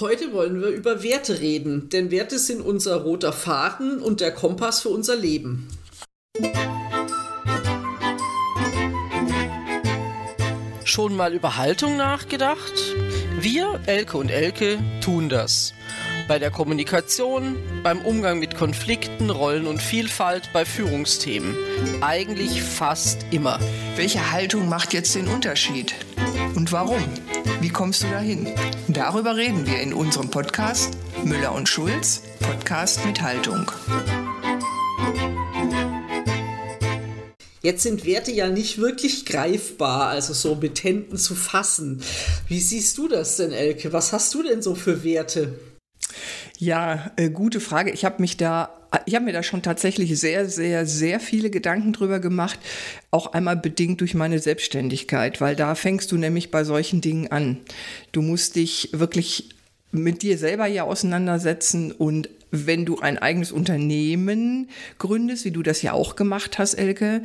Heute 0.00 0.32
wollen 0.32 0.62
wir 0.62 0.68
über 0.68 1.02
Werte 1.02 1.40
reden, 1.40 1.90
denn 1.90 2.10
Werte 2.10 2.38
sind 2.38 2.62
unser 2.62 3.02
roter 3.02 3.34
Faden 3.34 4.00
und 4.00 4.22
der 4.22 4.32
Kompass 4.32 4.80
für 4.80 4.88
unser 4.88 5.14
Leben. 5.14 5.68
Schon 10.84 11.14
mal 11.14 11.34
über 11.34 11.58
Haltung 11.58 11.98
nachgedacht? 11.98 12.72
Wir, 13.40 13.78
Elke 13.84 14.16
und 14.16 14.30
Elke, 14.30 14.78
tun 15.04 15.28
das. 15.28 15.74
Bei 16.30 16.38
der 16.38 16.52
Kommunikation, 16.52 17.56
beim 17.82 18.02
Umgang 18.02 18.38
mit 18.38 18.54
Konflikten, 18.54 19.30
Rollen 19.30 19.66
und 19.66 19.82
Vielfalt, 19.82 20.48
bei 20.52 20.64
Führungsthemen. 20.64 21.56
Eigentlich 22.02 22.62
fast 22.62 23.26
immer. 23.32 23.58
Welche 23.96 24.30
Haltung 24.30 24.68
macht 24.68 24.92
jetzt 24.92 25.16
den 25.16 25.26
Unterschied? 25.26 25.92
Und 26.54 26.70
warum? 26.70 27.02
Wie 27.60 27.70
kommst 27.70 28.04
du 28.04 28.10
dahin? 28.10 28.46
Darüber 28.86 29.36
reden 29.36 29.66
wir 29.66 29.80
in 29.80 29.92
unserem 29.92 30.30
Podcast 30.30 30.96
Müller 31.24 31.52
und 31.52 31.68
Schulz, 31.68 32.22
Podcast 32.38 33.04
mit 33.04 33.20
Haltung. 33.20 33.68
Jetzt 37.60 37.82
sind 37.82 38.06
Werte 38.06 38.30
ja 38.30 38.48
nicht 38.48 38.78
wirklich 38.78 39.26
greifbar, 39.26 40.06
also 40.06 40.32
so 40.32 40.54
mit 40.54 40.84
Händen 40.84 41.16
zu 41.16 41.34
fassen. 41.34 42.00
Wie 42.46 42.60
siehst 42.60 42.96
du 42.98 43.08
das 43.08 43.36
denn, 43.36 43.50
Elke? 43.50 43.92
Was 43.92 44.12
hast 44.12 44.32
du 44.32 44.44
denn 44.44 44.62
so 44.62 44.76
für 44.76 45.02
Werte? 45.02 45.58
Ja, 46.60 47.10
äh, 47.16 47.30
gute 47.30 47.58
Frage. 47.58 47.90
Ich 47.90 48.04
habe 48.04 48.20
mich 48.20 48.36
da 48.36 48.68
ich 49.06 49.14
habe 49.14 49.24
mir 49.24 49.32
da 49.32 49.42
schon 49.44 49.62
tatsächlich 49.62 50.18
sehr, 50.18 50.48
sehr, 50.48 50.84
sehr 50.84 51.20
viele 51.20 51.48
Gedanken 51.48 51.92
drüber 51.92 52.18
gemacht, 52.18 52.58
auch 53.12 53.32
einmal 53.32 53.56
bedingt 53.56 54.00
durch 54.00 54.14
meine 54.14 54.40
Selbstständigkeit, 54.40 55.40
weil 55.40 55.54
da 55.54 55.76
fängst 55.76 56.10
du 56.10 56.16
nämlich 56.16 56.50
bei 56.50 56.64
solchen 56.64 57.00
Dingen 57.00 57.28
an. 57.28 57.58
Du 58.10 58.20
musst 58.20 58.56
dich 58.56 58.90
wirklich 58.92 59.50
mit 59.92 60.22
dir 60.22 60.38
selber 60.38 60.66
ja 60.66 60.82
auseinandersetzen 60.82 61.92
und 61.92 62.28
wenn 62.50 62.84
du 62.84 62.98
ein 62.98 63.16
eigenes 63.16 63.52
Unternehmen 63.52 64.68
gründest, 64.98 65.44
wie 65.44 65.52
du 65.52 65.62
das 65.62 65.82
ja 65.82 65.92
auch 65.92 66.16
gemacht 66.16 66.58
hast, 66.58 66.74
Elke, 66.74 67.22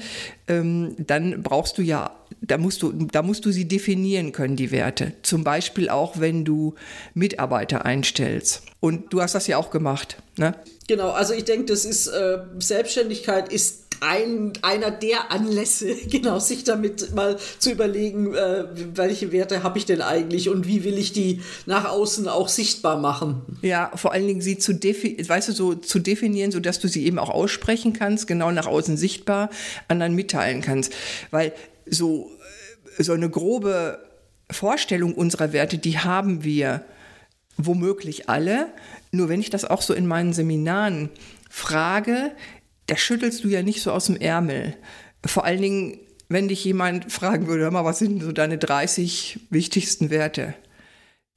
ähm, 0.48 0.96
dann 1.00 1.42
brauchst 1.42 1.80
du 1.80 1.82
ja, 1.82 2.12
da 2.48 2.58
musst 2.58 2.82
du, 2.82 2.92
da 2.92 3.22
musst 3.22 3.46
du 3.46 3.52
sie 3.52 3.68
definieren 3.68 4.32
können, 4.32 4.56
die 4.56 4.72
Werte. 4.72 5.14
Zum 5.22 5.44
Beispiel 5.44 5.90
auch, 5.90 6.20
wenn 6.20 6.46
du 6.46 6.76
Mitarbeiter 7.14 7.86
einstellst. 7.86 8.64
Und 8.80 9.14
du 9.14 9.22
hast 9.22 9.36
das 9.36 9.48
ja 9.48 9.58
auch 9.58 9.72
gemacht, 9.72 10.18
ne? 10.38 10.56
Genau, 10.88 11.10
also 11.10 11.34
ich 11.34 11.46
denke, 11.46 11.66
das 11.66 11.86
ist 11.86 12.08
äh, 12.08 12.40
Selbstständigkeit 12.60 13.52
ist 13.52 13.86
ein, 14.02 14.54
einer 14.62 14.92
der 14.92 15.32
Anlässe, 15.32 15.96
genau, 16.10 16.40
sich 16.40 16.64
damit 16.64 17.14
mal 17.16 17.38
zu 17.60 17.72
überlegen, 17.72 18.34
äh, 18.34 18.66
welche 18.94 19.32
Werte 19.32 19.64
habe 19.64 19.78
ich 19.78 19.86
denn 19.86 20.02
eigentlich 20.02 20.50
und 20.50 20.68
wie 20.68 20.84
will 20.84 20.98
ich 20.98 21.14
die 21.14 21.42
nach 21.66 21.90
außen 21.90 22.28
auch 22.28 22.50
sichtbar 22.50 23.00
machen. 23.00 23.42
Ja, 23.62 23.92
vor 23.96 24.12
allen 24.12 24.28
Dingen 24.28 24.42
sie 24.42 24.58
zu, 24.58 24.74
weißt 24.74 25.50
du, 25.50 25.52
so 25.54 25.76
zu 25.76 26.00
definieren, 26.00 26.52
sodass 26.52 26.80
du 26.80 26.88
sie 26.88 27.06
eben 27.06 27.20
auch 27.20 27.30
aussprechen 27.30 27.94
kannst, 27.94 28.28
genau 28.28 28.52
nach 28.52 28.68
außen 28.68 28.98
sichtbar, 28.98 29.50
anderen 29.88 30.14
mitteilen 30.14 30.62
kannst. 30.62 30.94
Weil 31.32 31.54
so, 31.86 32.32
äh, 32.98 33.04
so 33.04 33.14
eine 33.14 33.30
grobe 33.30 34.00
Vorstellung 34.52 35.14
unserer 35.14 35.54
Werte, 35.54 35.78
die 35.78 36.00
haben 36.00 36.44
wir 36.44 36.86
womöglich 37.58 38.30
alle. 38.30 38.68
Nur 39.12 39.30
wenn 39.30 39.40
ich 39.40 39.50
das 39.50 39.66
auch 39.66 39.82
so 39.82 39.94
in 39.94 40.08
meinen 40.08 40.34
Seminaren 40.34 41.10
frage, 41.50 42.32
da 42.88 42.98
schüttelst 42.98 43.44
du 43.44 43.48
ja 43.48 43.64
nicht 43.64 43.82
so 43.82 43.92
aus 43.92 44.06
dem 44.06 44.18
Ärmel. 44.18 44.76
Vor 45.26 45.46
allen 45.46 45.62
Dingen, 45.62 46.00
wenn 46.30 46.48
dich 46.48 46.64
jemand 46.64 47.12
fragen 47.12 47.48
würde, 47.48 47.64
hör 47.64 47.72
mal, 47.72 47.86
was 47.86 48.00
sind 48.00 48.22
so 48.22 48.32
deine 48.32 48.58
30 48.58 49.40
wichtigsten 49.50 50.10
Werte? 50.10 50.54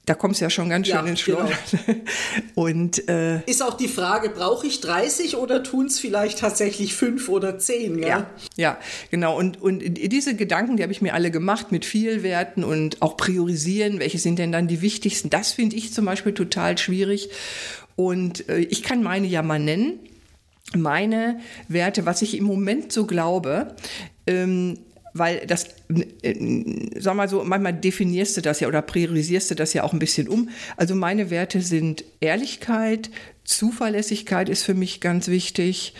Da 0.08 0.14
kommst 0.14 0.40
du 0.40 0.46
ja 0.46 0.50
schon 0.50 0.70
ganz 0.70 0.86
schön 0.86 0.96
ja, 0.96 1.04
ins 1.04 1.20
Schleudern. 1.20 1.50
Genau. 1.70 1.98
Und 2.54 3.08
äh, 3.10 3.42
ist 3.44 3.62
auch 3.62 3.76
die 3.76 3.88
Frage, 3.88 4.30
brauche 4.30 4.66
ich 4.66 4.80
30 4.80 5.36
oder 5.36 5.62
tun 5.62 5.84
es 5.84 5.98
vielleicht 5.98 6.38
tatsächlich 6.38 6.94
fünf 6.94 7.28
oder 7.28 7.58
zehn? 7.58 7.98
Ja, 8.02 8.26
ja, 8.56 8.78
genau. 9.10 9.36
Und, 9.36 9.60
und 9.60 9.80
diese 9.82 10.34
Gedanken, 10.34 10.78
die 10.78 10.82
habe 10.82 10.92
ich 10.92 11.02
mir 11.02 11.12
alle 11.12 11.30
gemacht 11.30 11.72
mit 11.72 11.84
vielen 11.84 12.22
Werten 12.22 12.64
und 12.64 13.02
auch 13.02 13.18
priorisieren, 13.18 14.00
welche 14.00 14.18
sind 14.18 14.38
denn 14.38 14.50
dann 14.50 14.66
die 14.66 14.80
wichtigsten. 14.80 15.28
Das 15.28 15.52
finde 15.52 15.76
ich 15.76 15.92
zum 15.92 16.06
Beispiel 16.06 16.32
total 16.32 16.78
schwierig. 16.78 17.28
Und 17.94 18.48
äh, 18.48 18.60
ich 18.60 18.82
kann 18.82 19.02
meine 19.02 19.26
ja 19.26 19.42
mal 19.42 19.58
nennen 19.58 19.98
meine 20.74 21.40
Werte, 21.68 22.06
was 22.06 22.22
ich 22.22 22.36
im 22.36 22.44
Moment 22.44 22.92
so 22.92 23.06
glaube, 23.06 23.74
ähm, 24.26 24.78
weil 25.14 25.46
das, 25.46 25.66
äh, 26.22 26.90
sag 26.98 27.16
mal 27.16 27.28
so, 27.28 27.44
manchmal 27.44 27.74
definierst 27.74 28.36
du 28.36 28.40
das 28.40 28.60
ja 28.60 28.68
oder 28.68 28.82
priorisierst 28.82 29.50
du 29.50 29.54
das 29.54 29.72
ja 29.72 29.82
auch 29.82 29.92
ein 29.92 29.98
bisschen 29.98 30.28
um. 30.28 30.48
Also 30.76 30.94
meine 30.94 31.30
Werte 31.30 31.60
sind 31.60 32.04
Ehrlichkeit, 32.20 33.10
Zuverlässigkeit 33.44 34.48
ist 34.48 34.64
für 34.64 34.74
mich 34.74 35.00
ganz 35.00 35.28
wichtig. 35.28 35.94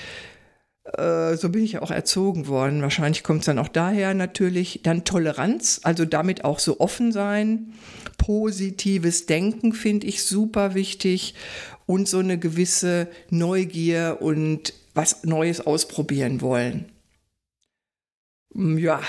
Äh, 0.97 1.37
so 1.37 1.49
bin 1.51 1.65
ich 1.65 1.73
ja 1.73 1.83
auch 1.83 1.91
erzogen 1.91 2.47
worden. 2.47 2.83
Wahrscheinlich 2.83 3.23
kommt 3.23 3.41
es 3.41 3.47
dann 3.47 3.59
auch 3.59 3.69
daher 3.69 4.15
natürlich. 4.15 4.81
Dann 4.83 5.05
Toleranz, 5.05 5.81
also 5.83 6.05
damit 6.05 6.45
auch 6.45 6.59
so 6.59 6.81
offen 6.81 7.13
sein. 7.13 7.75
Positives 8.17 9.27
Denken 9.27 9.73
finde 9.73 10.07
ich 10.07 10.25
super 10.25 10.75
wichtig 10.75 11.35
und 11.87 12.09
so 12.09 12.19
eine 12.19 12.39
gewisse 12.39 13.09
Neugier 13.31 14.19
und 14.21 14.75
was 14.95 15.25
Neues 15.25 15.61
ausprobieren 15.67 16.41
wollen. 16.41 16.87
Mm, 18.59 18.77
ja. 18.77 19.01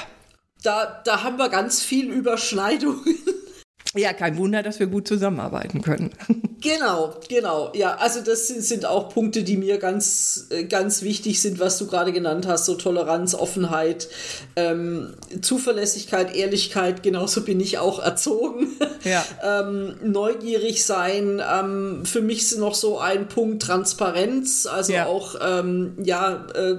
Da, 0.62 1.02
da 1.04 1.24
haben 1.24 1.38
wir 1.38 1.50
ganz 1.50 1.82
viel 1.82 2.12
Überschneidungen. 2.12 3.18
Ja, 3.96 4.14
kein 4.14 4.38
Wunder, 4.38 4.62
dass 4.62 4.80
wir 4.80 4.86
gut 4.86 5.08
zusammenarbeiten 5.08 5.82
können. 5.82 6.12
Genau, 6.62 7.16
genau. 7.30 7.72
Ja, 7.74 7.96
also 7.96 8.20
das 8.20 8.50
sind, 8.50 8.62
sind 8.62 8.86
auch 8.86 9.08
Punkte, 9.14 9.44
die 9.44 9.56
mir 9.56 9.78
ganz, 9.78 10.48
äh, 10.50 10.66
ganz 10.66 11.04
wichtig 11.04 11.42
sind, 11.42 11.58
was 11.58 11.78
du 11.78 11.88
gerade 11.88 12.12
genannt 12.12 12.48
hast. 12.48 12.66
So 12.66 12.76
Toleranz, 12.76 13.34
Offenheit, 13.34 14.10
ähm, 14.58 15.14
Zuverlässigkeit, 15.42 16.36
Ehrlichkeit. 16.36 17.02
Genauso 17.02 17.46
bin 17.46 17.62
ich 17.62 17.78
auch 17.78 18.00
erzogen. 18.00 18.68
Ja. 19.06 19.24
ähm, 19.62 19.96
neugierig 20.04 20.84
sein. 20.84 21.42
Ähm, 21.50 22.06
für 22.06 22.22
mich 22.22 22.40
ist 22.40 22.58
noch 22.58 22.76
so 22.76 23.00
ein 23.00 23.30
Punkt 23.30 23.64
Transparenz. 23.64 24.66
Also 24.66 24.92
ja. 24.92 25.06
auch, 25.06 25.36
ähm, 25.42 25.94
ja, 26.04 26.46
äh, 26.56 26.76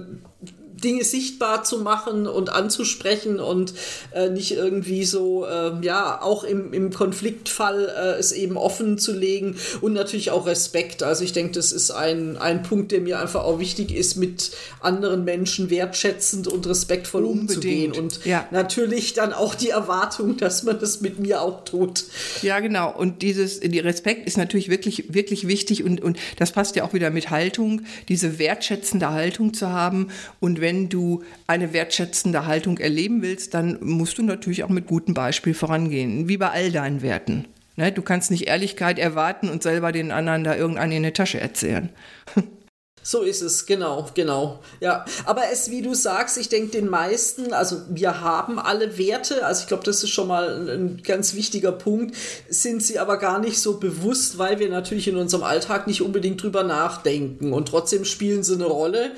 Dinge 0.81 1.05
sichtbar 1.05 1.65
zu 1.65 1.79
machen 1.79 2.27
und 2.27 2.51
anzusprechen 2.51 3.41
und 3.41 3.75
äh, 4.13 4.31
nicht 4.31 4.53
irgendwie 4.53 5.05
so, 5.05 5.47
äh, 5.47 5.73
ja, 5.83 6.21
auch 6.23 6.45
im, 6.45 6.73
im 6.73 6.93
Konfliktfall 6.93 7.89
äh, 7.89 8.19
es 8.19 8.33
eben 8.33 8.57
offen 8.57 8.99
zu 8.99 9.13
legen 9.13 9.57
und 9.81 9.93
natürlich 9.93 10.31
auch 10.31 10.47
Respekt. 10.47 11.03
Also 11.03 11.25
ich 11.25 11.33
denke, 11.33 11.53
das 11.53 11.73
ist 11.73 11.91
ein, 11.91 12.37
ein 12.37 12.63
Punkt, 12.63 12.93
der 12.93 13.01
mir 13.01 13.21
einfach 13.21 13.45
auch 13.45 13.59
wichtig 13.59 13.95
ist, 13.95 14.17
mit 14.17 14.53
anderen 14.81 15.25
Menschen 15.25 15.71
wertschätzend 15.71 16.49
und 16.49 16.67
respektvoll 16.67 17.25
Unbedingt. 17.25 17.51
umzugehen 17.51 17.93
und 17.93 18.25
ja. 18.25 18.47
natürlich 18.51 19.13
dann 19.13 19.33
auch 19.33 19.55
die 19.55 19.71
Erwartung, 19.71 20.37
dass 20.37 20.63
man 20.63 20.79
das 20.79 21.01
mit 21.01 21.19
mir 21.19 21.43
auch 21.43 21.65
tut. 21.65 22.05
Ja, 22.43 22.61
genau. 22.61 22.95
Und 22.97 23.23
dieses, 23.23 23.61
die 23.61 23.79
Respekt 23.79 24.27
ist 24.27 24.37
natürlich 24.37 24.69
wirklich, 24.69 25.13
wirklich 25.13 25.47
wichtig 25.47 25.85
und, 25.85 26.01
und 26.03 26.19
das 26.39 26.53
passt 26.53 26.77
ja 26.77 26.85
auch 26.85 26.93
wieder 26.93 27.11
mit 27.11 27.31
Haltung, 27.31 27.83
diese 28.09 28.39
wertschätzende 28.39 29.11
Haltung 29.11 29.55
zu 29.55 29.69
haben 29.69 30.09
und 30.41 30.61
wenn 30.61 30.70
wenn 30.71 30.89
du 30.89 31.25
eine 31.49 31.73
wertschätzende 31.73 32.47
Haltung 32.47 32.79
erleben 32.79 33.23
willst, 33.23 33.55
dann 33.55 33.79
musst 33.81 34.19
du 34.19 34.23
natürlich 34.23 34.63
auch 34.63 34.69
mit 34.69 34.87
gutem 34.87 35.15
Beispiel 35.15 35.53
vorangehen, 35.53 36.29
wie 36.29 36.37
bei 36.37 36.49
all 36.51 36.71
deinen 36.71 37.03
Werten. 37.03 37.47
Ne, 37.75 37.91
du 37.91 38.03
kannst 38.03 38.31
nicht 38.31 38.47
Ehrlichkeit 38.47 39.01
erwarten 39.01 39.49
und 39.49 39.65
selber 39.65 39.91
den 39.91 40.13
anderen 40.13 40.45
da 40.45 40.55
irgendeine 40.55 40.97
in 40.97 41.03
die 41.03 41.11
Tasche 41.11 41.41
erzählen. 41.41 41.89
So 43.03 43.23
ist 43.23 43.41
es, 43.41 43.65
genau, 43.65 44.11
genau. 44.15 44.59
Ja, 44.81 45.07
aber 45.25 45.45
es, 45.51 45.71
wie 45.71 45.81
du 45.81 45.95
sagst, 45.95 46.37
ich 46.37 46.51
denke, 46.51 46.73
den 46.73 46.89
meisten, 46.89 47.55
also 47.55 47.81
wir 47.89 48.21
haben 48.21 48.59
alle 48.59 48.99
Werte, 48.99 49.47
also 49.47 49.63
ich 49.63 49.69
glaube, 49.69 49.85
das 49.85 50.05
ist 50.05 50.11
schon 50.11 50.29
mal 50.29 50.51
ein, 50.51 50.69
ein, 50.69 51.03
ganz 51.03 51.33
wichtiger 51.35 51.73
Punkt, 51.73 52.15
sind 52.51 52.83
sie 52.83 52.99
aber 52.99 53.17
gar 53.17 53.39
nicht 53.39 53.59
so 53.59 53.79
bewusst, 53.79 54.37
weil 54.37 54.59
wir 54.59 54.69
natürlich 54.69 55.09
in 55.09 55.17
unserem 55.17 55.45
Alltag 55.45 55.87
nicht 55.87 56.03
unbedingt 56.03 56.43
drüber 56.43 56.63
nachdenken 56.63 57.55
und 57.55 57.69
trotzdem 57.69 58.05
spielen 58.05 58.43
sie 58.43 58.55
eine 58.55 58.67
Rolle. 58.67 59.13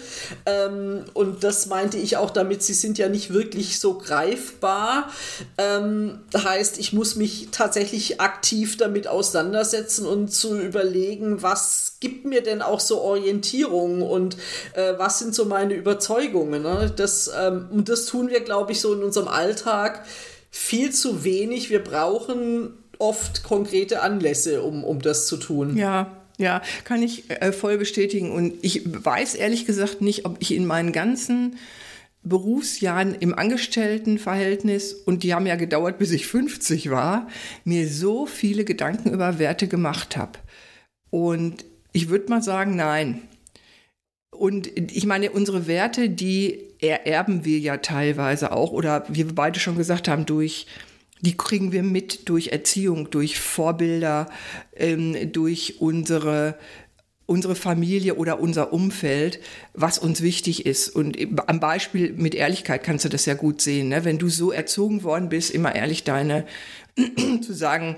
Ähm, 0.47 1.05
und 1.13 1.43
das 1.43 1.67
meinte 1.67 1.99
ich 1.99 2.17
auch 2.17 2.31
damit, 2.31 2.63
sie 2.63 2.75
sind 2.75 2.99
ja 2.99 3.09
nicht 3.09 3.33
wirklich 3.33 3.81
so 3.81 3.99
greifbar. 3.99 5.11
Ähm, 5.59 6.21
heißt, 6.33 6.79
ich 6.79 6.93
muss 6.93 7.17
mich 7.17 7.49
tatsächlich 7.51 8.21
aktiv 8.21 8.77
damit 8.77 9.09
auseinandersetzen 9.09 10.07
und 10.07 10.29
zu 10.29 10.61
überlegen, 10.61 11.43
was 11.43 11.97
gibt 11.99 12.25
mir 12.25 12.43
denn 12.43 12.63
auch 12.63 12.81
so 12.81 13.01
Orientierung 13.01 13.72
Orientierung 13.73 14.03
und 14.03 14.37
äh, 14.75 14.95
was 14.97 15.19
sind 15.19 15.35
so 15.35 15.45
meine 15.45 15.75
Überzeugungen. 15.75 16.63
Ne? 16.63 16.93
Das, 16.95 17.31
ähm, 17.39 17.69
und 17.71 17.89
das 17.89 18.07
tun 18.07 18.31
wir, 18.31 18.41
glaube 18.41 18.73
ich, 18.73 18.81
so 18.81 18.95
in 18.95 19.03
unserem 19.03 19.29
Alltag 19.29 20.05
viel 20.51 20.93
zu 20.93 21.25
wenig. 21.25 21.71
Wir 21.71 21.83
brauchen 21.83 22.75
oft 22.99 23.43
konkrete 23.43 24.03
Anlässe, 24.03 24.63
um, 24.63 24.85
um 24.85 25.01
das 25.01 25.27
zu 25.27 25.37
tun. 25.37 25.77
Ja, 25.77 26.17
ja, 26.39 26.63
kann 26.85 27.03
ich 27.03 27.31
äh, 27.31 27.53
voll 27.53 27.79
bestätigen. 27.79 28.31
Und 28.33 28.55
ich 28.63 28.83
weiß 28.85 29.35
ehrlich 29.35 29.67
gesagt 29.67 30.01
nicht, 30.01 30.25
ob 30.25 30.37
ich 30.41 30.55
in 30.55 30.67
meinen 30.67 30.93
ganzen 30.93 31.57
Berufsjahren 32.25 33.17
im 33.17 33.37
Angestelltenverhältnis 33.37 34.93
und 34.93 35.25
die 35.25 35.35
haben 35.35 35.47
ja 35.47 35.57
gedauert, 35.57 35.99
bis 35.99 36.13
ich 36.13 36.29
50 36.29 36.91
war, 36.91 37.27
mir 37.65 37.89
so 37.89 38.27
viele 38.27 38.65
Gedanken 38.65 39.11
über 39.11 39.41
Werte 39.41 39.67
gemacht 39.67 40.17
habe. 40.17 40.39
Und 41.11 41.65
ich 41.93 42.09
würde 42.09 42.31
mal 42.31 42.43
sagen, 42.43 42.77
nein. 42.77 43.23
Und 44.33 44.71
ich 44.77 45.07
meine, 45.07 45.31
unsere 45.31 45.67
Werte, 45.67 46.09
die 46.09 46.59
ererben 46.81 47.45
wir 47.45 47.59
ja 47.59 47.77
teilweise 47.77 48.51
auch, 48.51 48.73
oder 48.73 49.05
wie 49.09 49.27
wir 49.27 49.35
beide 49.35 49.61
schon 49.61 49.77
gesagt 49.77 50.09
haben, 50.09 50.27
durch, 50.27 50.67
die 51.21 51.37
kriegen 51.37 51.71
wir 51.71 51.83
mit 51.83 52.29
durch 52.29 52.49
Erziehung, 52.49 53.11
durch 53.11 53.39
Vorbilder, 53.39 54.29
ähm, 54.75 55.33
durch 55.33 55.81
unsere 55.81 56.57
unsere 57.27 57.55
Familie 57.55 58.17
oder 58.17 58.41
unser 58.41 58.73
Umfeld, 58.73 59.41
was 59.73 59.99
uns 59.99 60.23
wichtig 60.23 60.67
ist. 60.67 60.89
Und 60.91 61.17
am 61.47 61.61
Beispiel 61.61 62.13
mit 62.13 62.35
Ehrlichkeit 62.35 62.83
kannst 62.83 63.05
du 63.05 63.09
das 63.09 63.25
ja 63.27 63.35
gut 63.35 63.63
sehen. 63.63 63.89
Ne? 63.89 64.05
Wenn 64.05 64.19
du 64.19 64.29
so 64.29 64.53
erzogen 64.53 65.03
worden 65.03 65.29
bist, 65.29 65.51
immer 65.51 65.75
ehrlich 65.75 66.05
deine, 66.05 66.45
zu 67.41 67.55
sagen, 67.55 67.97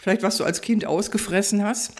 vielleicht 0.00 0.22
was 0.22 0.36
du 0.36 0.44
als 0.44 0.60
Kind 0.60 0.84
ausgefressen 0.84 1.62
hast, 1.62 1.92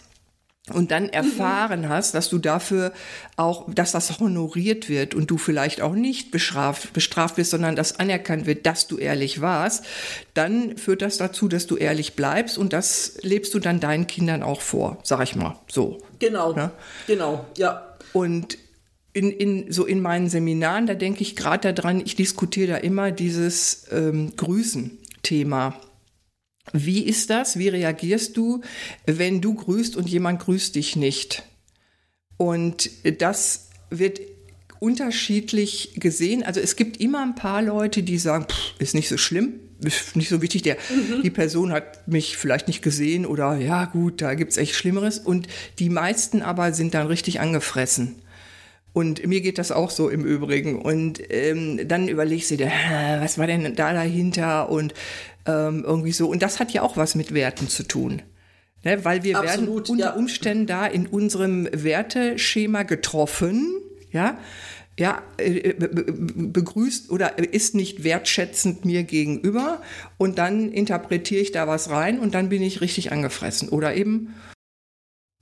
und 0.72 0.90
dann 0.90 1.10
erfahren 1.10 1.82
mhm. 1.82 1.88
hast, 1.90 2.14
dass 2.14 2.30
du 2.30 2.38
dafür 2.38 2.92
auch, 3.36 3.66
dass 3.72 3.92
das 3.92 4.18
honoriert 4.18 4.88
wird 4.88 5.14
und 5.14 5.30
du 5.30 5.36
vielleicht 5.36 5.82
auch 5.82 5.92
nicht 5.92 6.30
bestraft, 6.30 6.94
bestraft 6.94 7.36
bist, 7.36 7.50
sondern 7.50 7.76
dass 7.76 7.98
anerkannt 8.00 8.46
wird, 8.46 8.64
dass 8.64 8.86
du 8.86 8.96
ehrlich 8.96 9.42
warst, 9.42 9.84
dann 10.32 10.78
führt 10.78 11.02
das 11.02 11.18
dazu, 11.18 11.48
dass 11.48 11.66
du 11.66 11.76
ehrlich 11.76 12.14
bleibst 12.14 12.56
und 12.56 12.72
das 12.72 13.18
lebst 13.20 13.52
du 13.52 13.58
dann 13.58 13.78
deinen 13.78 14.06
Kindern 14.06 14.42
auch 14.42 14.62
vor, 14.62 14.98
sag 15.02 15.22
ich 15.22 15.36
mal 15.36 15.58
so. 15.68 15.98
Genau, 16.18 16.56
ja? 16.56 16.72
genau, 17.06 17.44
ja. 17.58 17.96
Und 18.14 18.56
in, 19.12 19.30
in, 19.30 19.70
so 19.70 19.84
in 19.84 20.00
meinen 20.00 20.30
Seminaren, 20.30 20.86
da 20.86 20.94
denke 20.94 21.20
ich 21.22 21.36
gerade 21.36 21.74
daran, 21.74 22.00
ich 22.00 22.16
diskutiere 22.16 22.68
da 22.68 22.76
immer 22.78 23.10
dieses 23.12 23.86
ähm, 23.92 24.34
Grüßen-Thema. 24.36 25.78
Wie 26.72 27.02
ist 27.02 27.30
das? 27.30 27.58
Wie 27.58 27.68
reagierst 27.68 28.36
du, 28.36 28.62
wenn 29.06 29.40
du 29.40 29.54
grüßt 29.54 29.96
und 29.96 30.08
jemand 30.08 30.40
grüßt 30.40 30.74
dich 30.74 30.96
nicht? 30.96 31.42
Und 32.36 32.90
das 33.20 33.68
wird 33.90 34.20
unterschiedlich 34.80 35.92
gesehen. 35.96 36.42
Also 36.42 36.60
es 36.60 36.76
gibt 36.76 36.98
immer 36.98 37.22
ein 37.22 37.34
paar 37.34 37.62
Leute, 37.62 38.02
die 38.02 38.18
sagen, 38.18 38.46
pff, 38.50 38.74
ist 38.78 38.94
nicht 38.94 39.08
so 39.08 39.16
schlimm, 39.16 39.54
ist 39.82 40.16
nicht 40.16 40.28
so 40.28 40.42
wichtig. 40.42 40.62
Der, 40.62 40.76
mhm. 40.90 41.22
Die 41.22 41.30
Person 41.30 41.72
hat 41.72 42.06
mich 42.08 42.36
vielleicht 42.36 42.68
nicht 42.68 42.82
gesehen 42.82 43.24
oder 43.24 43.56
ja 43.56 43.84
gut, 43.86 44.20
da 44.20 44.34
gibt 44.34 44.52
es 44.52 44.58
echt 44.58 44.74
Schlimmeres. 44.74 45.18
Und 45.18 45.46
die 45.78 45.90
meisten 45.90 46.42
aber 46.42 46.72
sind 46.72 46.94
dann 46.94 47.06
richtig 47.06 47.40
angefressen. 47.40 48.16
Und 48.92 49.26
mir 49.26 49.40
geht 49.40 49.58
das 49.58 49.72
auch 49.72 49.90
so 49.90 50.08
im 50.08 50.24
Übrigen. 50.24 50.80
Und 50.80 51.20
ähm, 51.30 51.80
dann 51.88 52.06
überlegst 52.06 52.52
du 52.52 52.56
dir, 52.56 52.70
was 53.20 53.38
war 53.38 53.46
denn 53.46 53.74
da 53.74 53.92
dahinter? 53.92 54.70
Und 54.70 54.94
ähm, 55.46 55.84
irgendwie 55.86 56.12
so. 56.12 56.28
Und 56.28 56.42
das 56.42 56.60
hat 56.60 56.72
ja 56.72 56.82
auch 56.82 56.96
was 56.96 57.14
mit 57.14 57.34
Werten 57.34 57.68
zu 57.68 57.82
tun. 57.82 58.22
Ne? 58.84 59.04
Weil 59.04 59.22
wir 59.22 59.38
Absolut, 59.38 59.88
werden 59.88 59.90
unter 59.90 60.04
ja. 60.04 60.14
Umständen 60.14 60.66
da 60.66 60.86
in 60.86 61.06
unserem 61.06 61.68
Werteschema 61.72 62.82
getroffen, 62.82 63.80
ja, 64.10 64.38
ja, 64.98 65.22
äh, 65.38 65.74
begrüßt 65.76 67.10
oder 67.10 67.38
ist 67.38 67.74
nicht 67.74 68.04
wertschätzend 68.04 68.84
mir 68.84 69.02
gegenüber 69.02 69.82
und 70.18 70.38
dann 70.38 70.70
interpretiere 70.70 71.40
ich 71.40 71.50
da 71.50 71.66
was 71.66 71.90
rein 71.90 72.20
und 72.20 72.34
dann 72.34 72.48
bin 72.48 72.62
ich 72.62 72.80
richtig 72.80 73.10
angefressen 73.10 73.70
oder 73.70 73.94
eben 73.94 74.34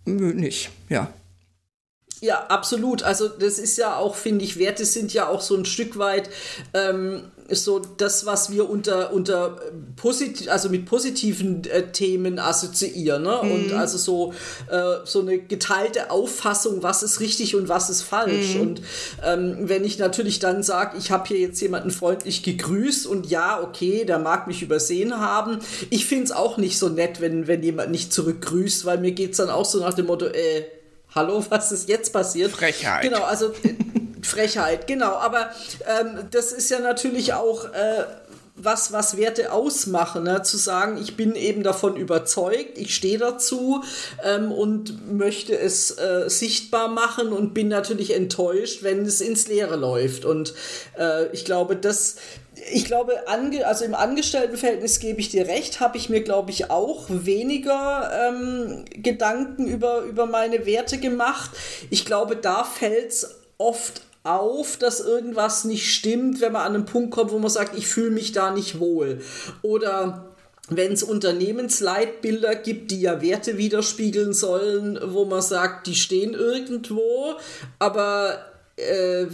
nicht, 0.06 0.70
ja. 0.88 1.12
Ja, 2.22 2.46
absolut. 2.46 3.02
Also 3.02 3.26
das 3.28 3.58
ist 3.58 3.76
ja 3.78 3.96
auch, 3.96 4.14
finde 4.14 4.44
ich, 4.44 4.56
Werte 4.56 4.84
sind 4.84 5.12
ja 5.12 5.28
auch 5.28 5.40
so 5.40 5.56
ein 5.56 5.64
Stück 5.64 5.98
weit 5.98 6.30
ähm, 6.72 7.24
so 7.54 7.78
das, 7.78 8.26
was 8.26 8.50
wir 8.50 8.68
unter, 8.68 9.12
unter 9.12 9.58
positiv, 9.96 10.50
also 10.50 10.68
mit 10.68 10.86
positiven 10.86 11.64
äh, 11.64 11.90
Themen 11.92 12.38
assoziieren. 12.38 13.22
Ne? 13.22 13.40
Mhm. 13.42 13.52
Und 13.52 13.72
also 13.72 13.98
so, 13.98 14.32
äh, 14.70 15.04
so 15.04 15.20
eine 15.20 15.38
geteilte 15.38 16.10
Auffassung, 16.10 16.82
was 16.82 17.02
ist 17.02 17.20
richtig 17.20 17.56
und 17.56 17.68
was 17.68 17.90
ist 17.90 18.02
falsch. 18.02 18.54
Mhm. 18.54 18.60
Und 18.60 18.82
ähm, 19.24 19.56
wenn 19.62 19.84
ich 19.84 19.98
natürlich 19.98 20.38
dann 20.38 20.62
sage, 20.62 20.96
ich 20.98 21.10
habe 21.10 21.28
hier 21.28 21.38
jetzt 21.38 21.60
jemanden 21.60 21.90
freundlich 21.90 22.42
gegrüßt 22.42 23.06
und 23.06 23.26
ja, 23.26 23.62
okay, 23.62 24.04
der 24.04 24.18
mag 24.18 24.46
mich 24.46 24.62
übersehen 24.62 25.18
haben. 25.18 25.58
Ich 25.90 26.06
finde 26.06 26.24
es 26.24 26.32
auch 26.32 26.56
nicht 26.56 26.78
so 26.78 26.88
nett, 26.88 27.20
wenn, 27.20 27.46
wenn 27.46 27.62
jemand 27.62 27.90
nicht 27.90 28.12
zurückgrüßt, 28.12 28.84
weil 28.84 28.98
mir 28.98 29.12
geht 29.12 29.32
es 29.32 29.36
dann 29.38 29.50
auch 29.50 29.64
so 29.64 29.80
nach 29.80 29.94
dem 29.94 30.06
Motto, 30.06 30.26
äh, 30.26 30.64
hallo, 31.14 31.44
was 31.48 31.72
ist 31.72 31.88
jetzt 31.88 32.12
passiert? 32.12 32.52
Frechheit. 32.52 33.02
Genau, 33.02 33.22
also 33.22 33.52
äh, 33.62 33.74
Frechheit, 34.22 34.86
genau. 34.86 35.14
Aber 35.16 35.50
ähm, 35.86 36.28
das 36.30 36.52
ist 36.52 36.70
ja 36.70 36.78
natürlich 36.78 37.34
auch 37.34 37.64
äh, 37.72 38.04
was, 38.54 38.92
was 38.92 39.16
Werte 39.16 39.50
ausmachen, 39.52 40.24
ne? 40.24 40.42
zu 40.42 40.56
sagen, 40.56 40.98
ich 41.00 41.16
bin 41.16 41.34
eben 41.34 41.62
davon 41.62 41.96
überzeugt, 41.96 42.78
ich 42.78 42.94
stehe 42.94 43.18
dazu 43.18 43.82
ähm, 44.22 44.52
und 44.52 45.12
möchte 45.12 45.58
es 45.58 45.98
äh, 45.98 46.28
sichtbar 46.28 46.88
machen 46.88 47.32
und 47.32 47.54
bin 47.54 47.68
natürlich 47.68 48.14
enttäuscht, 48.14 48.82
wenn 48.82 49.04
es 49.04 49.20
ins 49.20 49.48
Leere 49.48 49.76
läuft. 49.76 50.24
Und 50.24 50.54
äh, 50.98 51.26
ich 51.32 51.44
glaube, 51.44 51.76
das 51.76 52.16
ich 52.70 52.84
glaube, 52.84 53.28
ange 53.28 53.66
also 53.66 53.84
im 53.84 53.94
Angestelltenverhältnis 53.94 55.00
gebe 55.00 55.20
ich 55.20 55.30
dir 55.30 55.46
recht, 55.46 55.80
habe 55.80 55.96
ich 55.96 56.08
mir, 56.08 56.22
glaube 56.22 56.50
ich, 56.50 56.70
auch 56.70 57.06
weniger 57.08 58.10
ähm, 58.28 58.84
Gedanken 58.90 59.66
über, 59.66 60.02
über 60.02 60.26
meine 60.26 60.66
Werte 60.66 60.98
gemacht. 60.98 61.50
Ich 61.90 62.04
glaube, 62.04 62.36
da 62.36 62.64
fällt 62.64 63.10
es 63.10 63.36
oft 63.58 64.02
auf, 64.24 64.76
dass 64.76 65.00
irgendwas 65.00 65.64
nicht 65.64 65.92
stimmt, 65.92 66.40
wenn 66.40 66.52
man 66.52 66.62
an 66.62 66.74
einen 66.74 66.84
Punkt 66.84 67.10
kommt, 67.10 67.32
wo 67.32 67.38
man 67.38 67.50
sagt, 67.50 67.76
ich 67.76 67.86
fühle 67.86 68.10
mich 68.10 68.32
da 68.32 68.52
nicht 68.52 68.78
wohl. 68.78 69.20
Oder 69.62 70.28
wenn 70.68 70.92
es 70.92 71.02
Unternehmensleitbilder 71.02 72.54
gibt, 72.54 72.90
die 72.92 73.00
ja 73.00 73.20
Werte 73.20 73.58
widerspiegeln 73.58 74.32
sollen, 74.32 74.98
wo 75.04 75.24
man 75.24 75.42
sagt, 75.42 75.86
die 75.86 75.96
stehen 75.96 76.34
irgendwo, 76.34 77.34
aber 77.78 78.51
äh, 78.82 79.26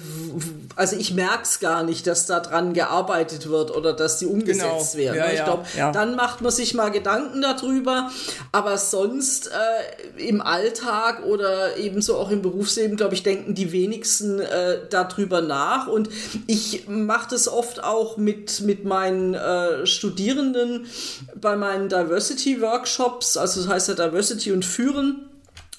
also 0.76 0.96
ich 0.96 1.12
merke 1.14 1.42
es 1.42 1.60
gar 1.60 1.82
nicht, 1.82 2.06
dass 2.06 2.26
da 2.26 2.40
dran 2.40 2.72
gearbeitet 2.72 3.48
wird 3.48 3.74
oder 3.74 3.92
dass 3.92 4.18
die 4.18 4.26
umgesetzt 4.26 4.94
genau. 4.94 5.04
werden. 5.04 5.16
Ja, 5.16 5.32
ich 5.32 5.44
glaube, 5.44 5.64
ja. 5.76 5.92
dann 5.92 6.14
macht 6.14 6.40
man 6.40 6.52
sich 6.52 6.74
mal 6.74 6.90
Gedanken 6.90 7.42
darüber. 7.42 8.10
Aber 8.52 8.78
sonst 8.78 9.48
äh, 9.48 10.20
im 10.20 10.40
Alltag 10.40 11.24
oder 11.24 11.76
ebenso 11.76 12.16
auch 12.16 12.30
im 12.30 12.42
Berufsleben, 12.42 12.96
glaube 12.96 13.14
ich, 13.14 13.22
denken 13.22 13.54
die 13.54 13.72
wenigsten 13.72 14.40
äh, 14.40 14.78
darüber 14.90 15.40
nach. 15.40 15.88
Und 15.88 16.08
ich 16.46 16.86
mache 16.88 17.28
das 17.30 17.48
oft 17.48 17.82
auch 17.82 18.16
mit, 18.16 18.60
mit 18.60 18.84
meinen 18.84 19.34
äh, 19.34 19.86
Studierenden 19.86 20.86
bei 21.34 21.56
meinen 21.56 21.88
Diversity-Workshops, 21.88 23.36
also 23.36 23.60
das 23.62 23.70
heißt 23.70 23.88
ja 23.88 23.94
Diversity 23.94 24.52
und 24.52 24.64
Führen 24.64 25.27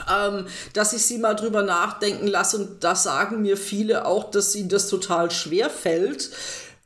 ähm, 0.07 0.45
dass 0.73 0.93
ich 0.93 1.05
sie 1.05 1.17
mal 1.17 1.35
drüber 1.35 1.63
nachdenken 1.63 2.27
lasse 2.27 2.57
und 2.57 2.83
da 2.83 2.95
sagen 2.95 3.41
mir 3.41 3.57
viele 3.57 4.05
auch, 4.05 4.31
dass 4.31 4.55
ihnen 4.55 4.69
das 4.69 4.87
total 4.87 5.31
schwer 5.31 5.69
fällt, 5.69 6.29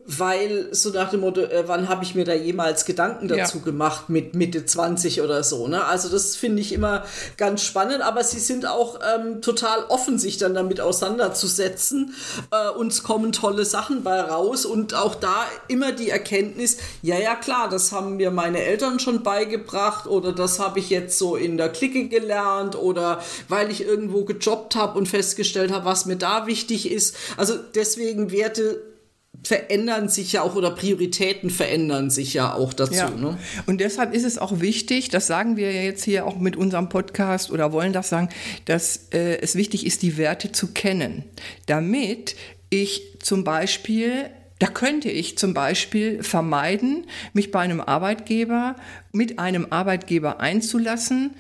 weil 0.06 0.68
so 0.72 0.90
nach 0.90 1.10
dem 1.10 1.22
Motto, 1.22 1.42
äh, 1.42 1.64
wann 1.68 1.88
habe 1.88 2.04
ich 2.04 2.14
mir 2.14 2.26
da 2.26 2.34
jemals 2.34 2.86
Gedanken 2.86 3.28
dazu 3.30 3.60
ja. 3.60 3.64
gemacht 3.64 4.10
mit 4.10 4.36
Mitte 4.36 4.66
20 4.66 5.22
oder 5.22 5.44
so. 5.44 5.68
Ne? 5.68 5.86
Also 5.86 6.10
das 6.10 6.36
finde 6.36 6.62
ich 6.62 6.74
immer 6.74 7.04
ganz 7.38 7.64
spannend, 7.64 8.02
aber 8.02 8.24
sie 8.24 8.40
sind 8.40 8.66
auch 8.66 9.00
ähm, 9.16 9.42
total 9.42 9.86
offen, 9.86 10.20
sich 10.20 10.38
dann 10.38 10.54
damit 10.54 10.82
auseinanderzusetzen. 10.82 12.14
Äh, 12.52 12.70
uns 12.72 13.04
kommen 13.04 13.32
tolle 13.32 13.64
Sachen 13.64 14.04
bei 14.04 14.20
raus 14.20 14.66
und 14.66 14.94
auch 14.94 15.16
da 15.16 15.46
immer 15.70 15.94
die 15.94 16.10
Erkenntnis, 16.10 16.78
ja, 17.02 17.18
ja 17.18 17.36
klar, 17.36 17.70
das 17.70 17.94
haben 17.94 18.18
mir 18.18 18.32
meine 18.32 18.62
Eltern 18.62 19.00
schon 19.00 19.24
beigebracht 19.24 20.06
oder 20.08 20.34
das 20.34 20.60
habe 20.60 20.80
ich 20.80 20.90
jetzt 20.90 21.18
so 21.18 21.38
in 21.38 21.58
der 21.58 21.70
Clique 21.70 22.10
gelernt 22.10 22.76
oder 22.76 23.22
weil 23.48 23.72
ich 23.72 23.86
irgendwo 23.86 24.26
gejobbt 24.26 24.76
habe 24.76 24.98
und 24.98 25.08
festgestellt 25.08 25.72
habe, 25.72 25.86
was 25.86 26.06
mir 26.06 26.18
da 26.18 26.46
wichtig 26.46 26.92
ist. 26.92 27.16
Also 27.38 27.56
deswegen 27.74 28.32
Werte 28.32 28.93
verändern 29.42 30.10
sich 30.10 30.34
ja 30.34 30.42
auch 30.42 30.56
oder 30.56 30.72
Prioritäten 30.72 31.50
verändern 31.50 32.10
sich 32.10 32.34
ja 32.34 32.54
auch 32.54 32.74
dazu. 32.74 32.94
Ja. 32.94 33.10
Ne? 33.10 33.38
Und 33.66 33.82
deshalb 33.82 34.14
ist 34.14 34.24
es 34.24 34.38
auch 34.38 34.62
wichtig, 34.62 35.10
das 35.10 35.28
sagen 35.28 35.58
wir 35.58 35.72
ja 35.72 35.82
jetzt 35.82 36.04
hier 36.04 36.26
auch 36.26 36.38
mit 36.38 36.56
unserem 36.56 36.90
Podcast 36.90 37.52
oder 37.52 37.72
wollen 37.72 37.94
das 37.94 38.10
sagen, 38.10 38.30
dass 38.66 39.08
äh, 39.12 39.40
es 39.42 39.56
wichtig 39.56 39.86
ist, 39.86 40.02
die 40.02 40.18
Werte 40.18 40.52
zu 40.52 40.68
kennen, 40.68 41.26
damit 41.66 42.36
ich 42.70 43.18
zum 43.20 43.44
Beispiel 43.44 44.30
da 44.60 44.70
könnte 44.70 45.10
ich 45.10 45.38
zum 45.38 45.54
Beispiel 45.54 46.24
vermeiden, 46.24 47.08
mich 47.34 47.52
bei 47.52 47.60
einem 47.60 47.82
Arbeitgeber 47.82 48.78
mit 49.12 49.38
einem 49.38 49.68
Arbeitgeber 49.72 50.40
einzulassen, 50.40 51.32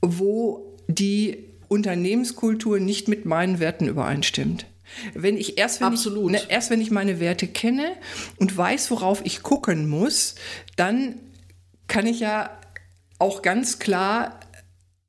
wo 0.00 0.74
die 0.88 1.44
Unternehmenskultur 1.68 2.80
nicht 2.80 3.06
mit 3.06 3.24
meinen 3.24 3.60
Werten 3.60 3.86
übereinstimmt. 3.86 4.66
Wenn 5.14 5.36
ich 5.36 5.58
erst 5.58 5.80
wenn 5.80 5.88
Absolut. 5.88 6.34
ich 6.34 6.42
ne, 6.42 6.50
erst 6.50 6.70
wenn 6.70 6.80
ich 6.80 6.90
meine 6.90 7.20
Werte 7.20 7.46
kenne 7.46 7.92
und 8.36 8.56
weiß, 8.56 8.90
worauf 8.90 9.20
ich 9.24 9.42
gucken 9.42 9.88
muss, 9.88 10.34
dann 10.76 11.16
kann 11.88 12.06
ich 12.06 12.20
ja 12.20 12.50
auch 13.18 13.42
ganz 13.42 13.78
klar 13.78 14.40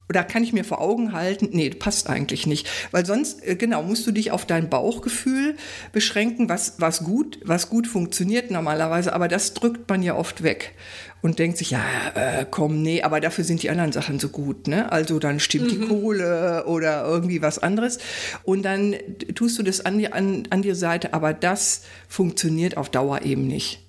oder 0.10 0.24
kann 0.24 0.44
ich 0.44 0.54
mir 0.54 0.64
vor 0.64 0.80
Augen 0.82 1.14
halten, 1.14 1.50
nee, 1.54 1.70
passt 1.72 2.10
eigentlich 2.10 2.46
nicht. 2.46 2.70
Weil 2.92 3.06
sonst, 3.06 3.44
äh, 3.44 3.56
genau, 3.56 3.82
musst 3.82 4.06
du 4.06 4.12
dich 4.12 4.32
auf 4.32 4.46
dein 4.46 4.70
Bauchgefühl 4.70 5.56
beschränken, 5.92 6.50
was, 6.50 6.76
was 6.80 7.04
gut, 7.04 7.40
was 7.44 7.70
gut 7.70 7.88
funktioniert 7.88 8.52
normalerweise, 8.52 9.14
aber 9.14 9.28
das 9.28 9.54
drückt 9.54 9.90
man 9.90 10.04
ja 10.04 10.16
oft 10.16 10.44
weg 10.44 10.76
und 11.24 11.40
denkt 11.40 11.58
sich, 11.58 11.72
ja, 11.72 11.82
äh, 12.16 12.46
komm, 12.50 12.84
nee, 12.84 13.02
aber 13.02 13.22
dafür 13.22 13.46
sind 13.46 13.64
die 13.64 13.70
anderen 13.70 13.94
Sachen 13.94 14.20
so 14.20 14.28
gut, 14.28 14.68
ne? 14.68 14.92
Also 14.92 15.20
dann 15.20 15.40
stimmt 15.40 15.66
mhm. 15.66 15.70
die 15.70 15.88
Kohle 15.88 16.66
oder 16.68 17.06
irgendwie 17.06 17.42
was 17.42 17.60
anderes. 17.60 17.98
Und 18.44 18.64
dann 18.64 18.96
tust 19.34 19.58
du 19.58 19.64
das 19.64 19.86
an 19.86 19.98
die, 19.98 20.12
an, 20.12 20.44
an 20.50 20.62
die 20.62 20.76
Seite, 20.76 21.14
aber 21.14 21.34
das 21.34 21.84
funktioniert 22.10 22.76
auf 22.76 22.90
Dauer 22.90 23.22
eben 23.22 23.48
nicht. 23.48 23.80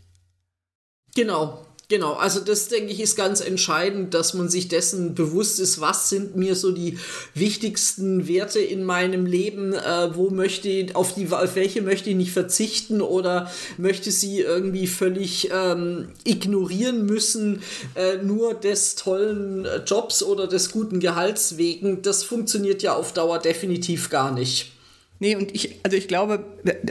Genau, 1.17 1.64
Genau, 1.89 2.15
also 2.15 2.41
das 2.41 2.69
denke 2.69 2.93
ich 2.93 3.01
ist 3.01 3.15
ganz 3.15 3.43
entscheidend, 3.43 4.15
dass 4.15 4.33
man 4.33 4.49
sich 4.49 4.69
dessen 4.69 5.15
bewusst 5.15 5.61
ist, 5.61 5.83
was 5.83 6.09
sind 6.09 6.35
mir 6.35 6.57
so 6.57 6.73
die 6.73 6.99
wichtigsten 7.35 8.27
Werte 8.27 8.59
in 8.59 8.85
meinem 8.85 9.27
Leben, 9.27 9.75
äh, 9.75 10.17
wo 10.17 10.31
möchte 10.31 10.69
ich, 10.71 10.97
auf 10.97 11.15
die, 11.15 11.29
auf 11.31 11.57
welche 11.57 11.83
möchte 11.83 12.09
ich 12.09 12.17
nicht 12.17 12.33
verzichten 12.33 13.03
oder 13.03 13.51
möchte 13.77 14.11
sie 14.11 14.41
irgendwie 14.41 14.87
völlig 14.87 15.51
ähm, 15.53 16.09
ignorieren 16.25 17.05
müssen, 17.05 17.63
äh, 17.97 18.17
nur 18.17 18.55
des 18.55 18.95
tollen 18.95 19.67
Jobs 19.85 20.23
oder 20.23 20.47
des 20.47 20.71
guten 20.71 21.01
Gehalts 21.01 21.59
wegen. 21.59 22.01
Das 22.01 22.25
funktioniert 22.25 22.83
ja 22.83 22.95
auf 22.95 23.13
Dauer 23.13 23.39
definitiv 23.41 24.09
gar 24.09 24.33
nicht. 24.33 24.73
Nee, 25.21 25.37
und 25.37 25.55
ich, 25.55 25.81
also 25.85 25.97
ich 25.97 26.09
glaube, 26.09 26.45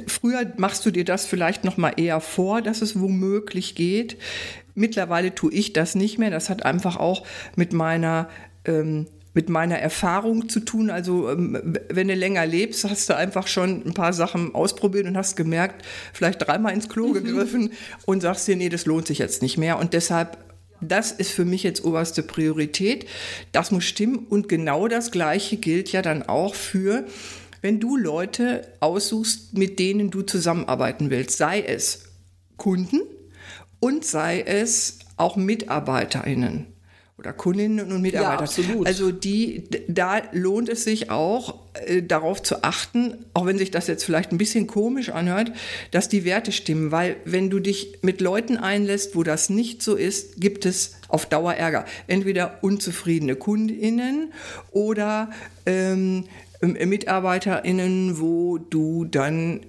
früher 0.08 0.54
machst 0.58 0.86
du 0.86 0.92
dir 0.92 1.04
das 1.04 1.26
vielleicht 1.26 1.66
noch 1.66 1.78
mal 1.78 1.94
eher 1.98 2.22
vor, 2.22 2.62
dass 2.62 2.82
es 2.82 3.00
womöglich 3.00 3.76
geht. 3.76 4.18
Mittlerweile 4.76 5.36
tue 5.36 5.54
ich 5.54 5.74
das 5.74 5.96
nicht 5.96 6.18
mehr. 6.18 6.32
Das 6.32 6.50
hat 6.50 6.66
einfach 6.66 6.98
auch 6.98 7.26
mit 7.56 7.74
meiner 7.74 8.30
ähm, 8.66 9.08
mit 9.34 9.50
meiner 9.50 9.78
Erfahrung 9.80 10.48
zu 10.48 10.60
tun. 10.60 10.90
Also 10.90 11.30
ähm, 11.30 11.78
wenn 11.90 12.08
du 12.08 12.14
länger 12.14 12.46
lebst, 12.46 12.84
hast 12.84 13.10
du 13.10 13.16
einfach 13.16 13.48
schon 13.48 13.86
ein 13.86 13.94
paar 13.94 14.14
Sachen 14.14 14.54
ausprobiert 14.54 15.08
und 15.08 15.18
hast 15.18 15.36
gemerkt, 15.36 15.86
vielleicht 16.14 16.46
dreimal 16.46 16.74
ins 16.74 16.90
Klo 16.90 17.08
mhm. 17.08 17.14
gegriffen 17.14 17.72
und 18.06 18.22
sagst 18.22 18.48
dir, 18.48 18.56
nee, 18.56 18.70
das 18.70 18.86
lohnt 18.86 19.08
sich 19.08 19.18
jetzt 19.18 19.42
nicht 19.42 19.58
mehr. 19.58 19.80
Und 19.80 19.94
deshalb, 19.94 20.38
das 20.82 21.12
ist 21.12 21.32
für 21.32 21.46
mich 21.46 21.64
jetzt 21.64 21.84
oberste 21.84 22.24
Priorität. 22.24 23.08
Das 23.52 23.72
muss 23.72 23.86
stimmen. 23.86 24.28
Und 24.30 24.50
genau 24.50 24.88
das 24.88 25.12
Gleiche 25.12 25.58
gilt 25.58 25.92
ja 25.92 26.02
dann 26.02 26.24
auch 26.24 26.54
für, 26.54 27.06
wenn 27.62 27.80
du 27.80 27.98
Leute 27.98 28.68
aussuchst, 28.82 29.58
mit 29.58 29.80
denen 29.80 30.12
du 30.12 30.22
zusammenarbeiten 30.22 31.10
willst. 31.10 31.38
Sei 31.38 31.62
es 31.62 32.04
Kunden, 32.58 33.02
und 33.84 34.06
sei 34.06 34.40
es 34.40 35.00
auch 35.18 35.36
MitarbeiterInnen 35.36 36.68
oder 37.18 37.34
Kundinnen 37.34 37.92
und 37.92 38.02
Mitarbeiter. 38.02 38.36
Ja, 38.36 38.40
absolut. 38.40 38.88
Also 38.88 39.12
die, 39.12 39.66
da 39.90 40.22
lohnt 40.32 40.70
es 40.70 40.86
sich 40.86 41.10
auch, 41.10 41.60
äh, 41.86 42.02
darauf 42.02 42.42
zu 42.42 42.64
achten, 42.64 43.26
auch 43.34 43.46
wenn 43.46 43.58
sich 43.58 43.72
das 43.72 43.88
jetzt 43.88 44.06
vielleicht 44.06 44.32
ein 44.32 44.38
bisschen 44.38 44.68
komisch 44.68 45.10
anhört, 45.10 45.52
dass 45.92 46.08
die 46.08 46.24
Werte 46.24 46.54
stimmen, 46.54 46.94
weil 46.94 47.18
wenn 47.26 47.50
du 47.50 47.60
dich 47.60 48.00
mit 48.04 48.22
Leuten 48.22 48.56
einlässt, 48.56 49.18
wo 49.18 49.24
das 49.24 49.50
nicht 49.50 49.84
so 49.84 49.96
ist, 49.96 50.40
gibt 50.40 50.66
es 50.66 50.94
auf 51.10 51.26
Dauer 51.26 51.56
Ärger. 51.56 51.84
Entweder 52.08 52.60
unzufriedene 52.62 53.36
KundInnen 53.36 54.32
oder 54.72 55.30
ähm, 55.66 56.24
MitarbeiterInnen, 56.62 58.22
wo 58.22 58.60
du 58.60 59.04
dann 59.04 59.60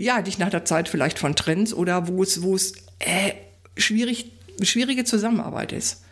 ja, 0.00 0.22
dich 0.22 0.38
nach 0.38 0.50
der 0.50 0.64
Zeit 0.64 0.88
vielleicht 0.88 1.18
von 1.18 1.36
trennst 1.36 1.74
oder 1.74 2.08
wo 2.08 2.22
es, 2.22 2.42
wo 2.42 2.54
es 2.54 2.72
äh, 2.98 3.32
schwierig, 3.76 4.32
schwierige 4.62 5.04
Zusammenarbeit 5.04 5.72
ist. 5.72 6.02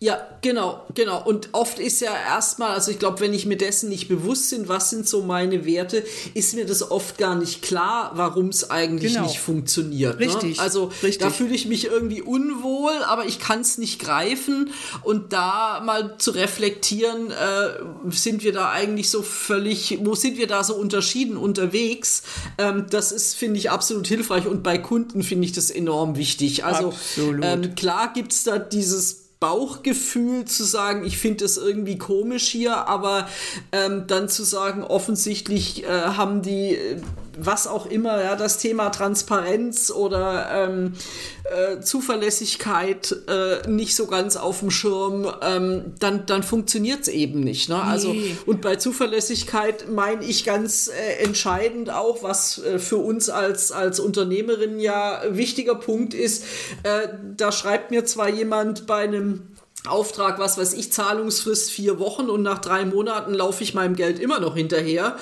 Ja, 0.00 0.24
genau, 0.42 0.86
genau. 0.94 1.24
Und 1.24 1.48
oft 1.52 1.80
ist 1.80 2.00
ja 2.00 2.12
erstmal, 2.16 2.70
also 2.70 2.92
ich 2.92 3.00
glaube, 3.00 3.18
wenn 3.18 3.34
ich 3.34 3.46
mir 3.46 3.56
dessen 3.56 3.88
nicht 3.88 4.06
bewusst 4.06 4.50
bin, 4.50 4.68
was 4.68 4.90
sind 4.90 5.08
so 5.08 5.22
meine 5.22 5.64
Werte, 5.64 6.04
ist 6.34 6.54
mir 6.54 6.66
das 6.66 6.88
oft 6.88 7.18
gar 7.18 7.34
nicht 7.34 7.62
klar, 7.62 8.12
warum 8.14 8.48
es 8.48 8.70
eigentlich 8.70 9.14
genau. 9.14 9.26
nicht 9.26 9.40
funktioniert. 9.40 10.20
Ne? 10.20 10.26
Richtig. 10.26 10.58
Ne? 10.58 10.62
Also 10.62 10.92
richtig. 11.02 11.18
da 11.18 11.30
fühle 11.30 11.52
ich 11.52 11.66
mich 11.66 11.86
irgendwie 11.86 12.22
unwohl, 12.22 12.92
aber 13.06 13.26
ich 13.26 13.40
kann 13.40 13.60
es 13.60 13.76
nicht 13.76 13.98
greifen. 13.98 14.70
Und 15.02 15.32
da 15.32 15.80
mal 15.84 16.16
zu 16.18 16.30
reflektieren, 16.30 17.32
äh, 17.32 18.10
sind 18.10 18.44
wir 18.44 18.52
da 18.52 18.70
eigentlich 18.70 19.10
so 19.10 19.22
völlig, 19.22 19.98
wo 20.04 20.14
sind 20.14 20.38
wir 20.38 20.46
da 20.46 20.62
so 20.62 20.76
unterschieden 20.76 21.36
unterwegs? 21.36 22.22
Ähm, 22.56 22.86
das 22.88 23.10
ist, 23.10 23.34
finde 23.34 23.58
ich, 23.58 23.72
absolut 23.72 24.06
hilfreich. 24.06 24.46
Und 24.46 24.62
bei 24.62 24.78
Kunden 24.78 25.24
finde 25.24 25.44
ich 25.46 25.52
das 25.52 25.72
enorm 25.72 26.16
wichtig. 26.16 26.64
Also 26.64 26.94
ähm, 27.42 27.74
klar 27.74 28.12
gibt 28.12 28.32
es 28.32 28.44
da 28.44 28.60
dieses 28.60 29.27
Bauchgefühl 29.40 30.46
zu 30.46 30.64
sagen, 30.64 31.04
ich 31.04 31.18
finde 31.18 31.44
das 31.44 31.56
irgendwie 31.56 31.96
komisch 31.96 32.48
hier, 32.48 32.88
aber 32.88 33.28
ähm, 33.72 34.04
dann 34.06 34.28
zu 34.28 34.42
sagen, 34.44 34.82
offensichtlich 34.82 35.84
äh, 35.84 35.88
haben 35.88 36.42
die 36.42 36.74
äh, 36.74 37.00
was 37.38 37.66
auch 37.66 37.86
immer, 37.86 38.22
ja, 38.22 38.36
das 38.36 38.58
Thema 38.58 38.90
Transparenz 38.90 39.90
oder 39.90 40.48
ähm, 40.52 40.94
äh, 41.44 41.80
Zuverlässigkeit 41.80 43.14
äh, 43.28 43.68
nicht 43.68 43.94
so 43.94 44.06
ganz 44.06 44.36
auf 44.36 44.60
dem 44.60 44.70
Schirm, 44.70 45.30
ähm, 45.42 45.94
dann, 45.98 46.26
dann 46.26 46.42
funktioniert 46.42 47.02
es 47.02 47.08
eben 47.08 47.40
nicht. 47.40 47.68
Ne? 47.68 47.82
Also, 47.82 48.12
nee. 48.12 48.36
Und 48.46 48.60
bei 48.60 48.76
Zuverlässigkeit 48.76 49.88
meine 49.88 50.24
ich 50.24 50.44
ganz 50.44 50.88
äh, 50.88 51.24
entscheidend 51.24 51.90
auch, 51.90 52.22
was 52.22 52.58
äh, 52.58 52.78
für 52.78 52.98
uns 52.98 53.30
als, 53.30 53.72
als 53.72 54.00
Unternehmerin 54.00 54.80
ja 54.80 55.22
wichtiger 55.30 55.74
Punkt 55.74 56.14
ist, 56.14 56.44
äh, 56.82 57.08
da 57.36 57.52
schreibt 57.52 57.90
mir 57.90 58.04
zwar 58.04 58.28
jemand 58.28 58.86
bei 58.86 59.04
einem 59.04 59.42
Auftrag, 59.86 60.38
was 60.40 60.58
weiß 60.58 60.74
ich, 60.74 60.92
Zahlungsfrist 60.92 61.70
vier 61.70 62.00
Wochen 62.00 62.28
und 62.28 62.42
nach 62.42 62.58
drei 62.58 62.84
Monaten 62.84 63.32
laufe 63.32 63.62
ich 63.62 63.74
meinem 63.74 63.94
Geld 63.94 64.18
immer 64.18 64.40
noch 64.40 64.56
hinterher 64.56 65.16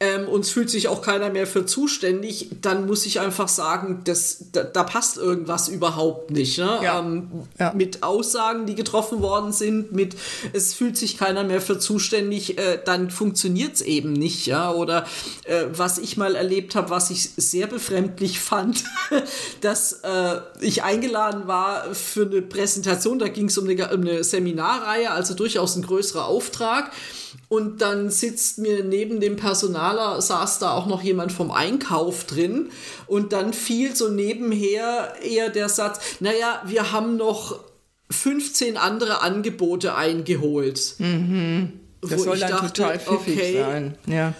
ähm, 0.00 0.26
und 0.26 0.40
es 0.40 0.50
fühlt 0.50 0.70
sich 0.70 0.88
auch 0.88 1.02
keiner 1.02 1.28
mehr 1.28 1.46
für 1.46 1.66
zuständig, 1.66 2.48
dann 2.62 2.86
muss 2.86 3.04
ich 3.04 3.20
einfach 3.20 3.48
sagen, 3.48 4.00
das, 4.04 4.46
da, 4.52 4.64
da 4.64 4.82
passt 4.82 5.18
irgendwas 5.18 5.68
überhaupt 5.68 6.30
nicht. 6.30 6.58
Ne? 6.58 6.78
Ja. 6.82 7.00
Ähm, 7.00 7.28
ja. 7.58 7.72
Mit 7.74 8.02
Aussagen, 8.02 8.66
die 8.66 8.74
getroffen 8.74 9.20
worden 9.20 9.52
sind, 9.52 9.92
mit 9.92 10.16
es 10.52 10.72
fühlt 10.74 10.96
sich 10.96 11.18
keiner 11.18 11.44
mehr 11.44 11.60
für 11.60 11.78
zuständig, 11.78 12.58
äh, 12.58 12.80
dann 12.82 13.10
funktioniert 13.10 13.74
es 13.74 13.82
eben 13.82 14.14
nicht. 14.14 14.46
Ja? 14.46 14.72
Oder 14.72 15.06
äh, 15.44 15.66
was 15.70 15.98
ich 15.98 16.16
mal 16.16 16.34
erlebt 16.34 16.74
habe, 16.74 16.90
was 16.90 17.10
ich 17.10 17.30
sehr 17.36 17.66
befremdlich 17.66 18.40
fand, 18.48 18.84
dass 19.60 20.00
äh, 20.02 20.40
ich 20.60 20.82
eingeladen 20.82 21.46
war 21.46 21.94
für 21.94 22.22
eine 22.22 22.40
Präsentation, 22.42 23.18
da 23.18 23.28
ging 23.28 23.46
es 23.46 23.58
um 23.58 23.68
eine, 23.68 23.94
um 23.94 23.97
eine 24.00 24.24
Seminarreihe, 24.24 25.10
also 25.10 25.34
durchaus 25.34 25.76
ein 25.76 25.82
größerer 25.82 26.26
Auftrag. 26.26 26.92
Und 27.48 27.80
dann 27.80 28.10
sitzt 28.10 28.58
mir 28.58 28.84
neben 28.84 29.20
dem 29.20 29.36
Personaler, 29.36 30.20
saß 30.20 30.58
da 30.58 30.72
auch 30.72 30.86
noch 30.86 31.02
jemand 31.02 31.32
vom 31.32 31.50
Einkauf 31.50 32.24
drin. 32.24 32.70
Und 33.06 33.32
dann 33.32 33.52
fiel 33.52 33.96
so 33.96 34.08
nebenher 34.08 35.14
eher 35.22 35.48
der 35.48 35.68
Satz, 35.68 35.98
naja, 36.20 36.62
wir 36.66 36.92
haben 36.92 37.16
noch 37.16 37.58
15 38.10 38.76
andere 38.76 39.22
Angebote 39.22 39.94
eingeholt. 39.94 40.94
Mhm. 40.98 41.72
Das 42.00 42.22
soll 42.22 42.38
dann 42.38 42.50
dachte, 42.50 42.72
total 42.72 42.98
pfiffig 42.98 43.38
okay, 43.38 43.60
sein. 43.60 43.98
Ja. 44.06 44.34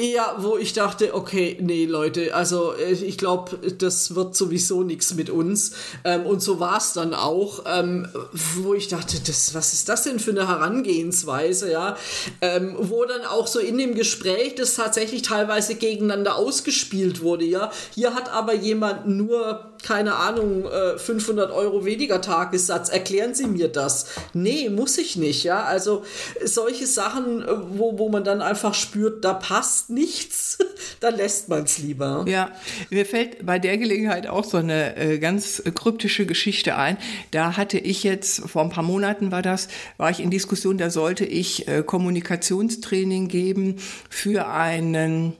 Ja, 0.00 0.36
wo 0.38 0.56
ich 0.56 0.72
dachte, 0.72 1.14
okay, 1.14 1.58
nee, 1.60 1.84
Leute, 1.84 2.34
also 2.34 2.72
äh, 2.72 2.92
ich 2.92 3.18
glaube, 3.18 3.58
das 3.76 4.14
wird 4.14 4.34
sowieso 4.34 4.82
nichts 4.82 5.14
mit 5.14 5.28
uns. 5.28 5.72
Ähm, 6.02 6.24
und 6.24 6.40
so 6.40 6.60
war 6.60 6.78
es 6.78 6.94
dann 6.94 7.12
auch, 7.12 7.64
ähm, 7.66 8.08
wo 8.32 8.72
ich 8.72 8.88
dachte, 8.88 9.18
das, 9.26 9.54
was 9.54 9.74
ist 9.74 9.90
das 9.90 10.04
denn 10.04 10.18
für 10.18 10.30
eine 10.30 10.48
Herangehensweise, 10.48 11.70
ja? 11.70 11.96
Ähm, 12.40 12.74
wo 12.78 13.04
dann 13.04 13.26
auch 13.26 13.46
so 13.46 13.58
in 13.58 13.76
dem 13.76 13.94
Gespräch 13.94 14.54
das 14.54 14.76
tatsächlich 14.76 15.20
teilweise 15.20 15.74
gegeneinander 15.74 16.36
ausgespielt 16.36 17.20
wurde, 17.20 17.44
ja. 17.44 17.70
Hier 17.94 18.14
hat 18.14 18.30
aber 18.32 18.54
jemand 18.54 19.06
nur 19.06 19.72
keine 19.82 20.16
Ahnung, 20.16 20.66
500 20.96 21.50
äh, 21.50 21.52
Euro 21.52 21.84
weniger 21.84 22.20
Tagessatz. 22.20 22.88
Erklären 22.88 23.34
Sie 23.34 23.46
mir 23.46 23.68
das. 23.68 24.06
Nee, 24.32 24.68
muss 24.68 24.98
ich 24.98 25.16
nicht, 25.16 25.44
ja. 25.44 25.62
Also 25.62 26.04
solche 26.44 26.86
Sachen, 26.86 27.42
äh, 27.42 27.46
wo, 27.70 27.98
wo 27.98 28.08
man 28.08 28.24
dann 28.24 28.42
einfach 28.42 28.74
spürt, 28.74 29.24
da 29.24 29.34
passt 29.34 29.90
nichts, 29.90 30.58
da 31.00 31.10
lässt 31.10 31.48
man 31.48 31.64
es 31.64 31.78
lieber. 31.78 32.24
Ja, 32.28 32.52
mir 32.90 33.06
fällt 33.06 33.44
bei 33.44 33.58
der 33.58 33.78
Gelegenheit 33.78 34.26
auch 34.26 34.44
so 34.44 34.56
eine 34.56 34.96
äh, 34.96 35.18
ganz 35.18 35.62
kryptische 35.74 36.26
Geschichte 36.26 36.76
ein. 36.76 36.98
Da 37.30 37.56
hatte 37.56 37.78
ich 37.78 38.02
jetzt, 38.02 38.40
vor 38.48 38.62
ein 38.62 38.70
paar 38.70 38.84
Monaten 38.84 39.30
war 39.30 39.42
das, 39.42 39.68
war 39.96 40.10
ich 40.10 40.20
in 40.20 40.30
Diskussion, 40.30 40.78
da 40.78 40.90
sollte 40.90 41.24
ich 41.24 41.66
Kommunikationstraining 41.86 43.28
geben 43.28 43.76
für 44.10 44.48
einen 44.48 45.36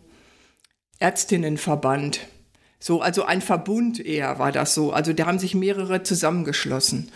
Ärztinnenverband. 0.98 2.20
So, 2.78 3.00
also 3.00 3.25
ein 3.25 3.40
Verbund 3.40 4.04
eher 4.04 4.38
war 4.38 4.52
das 4.52 4.75
so. 4.75 4.92
Also 4.92 5.12
da 5.12 5.26
haben 5.26 5.38
sich 5.38 5.54
mehrere 5.54 6.02
zusammengeschlossen. 6.02 7.11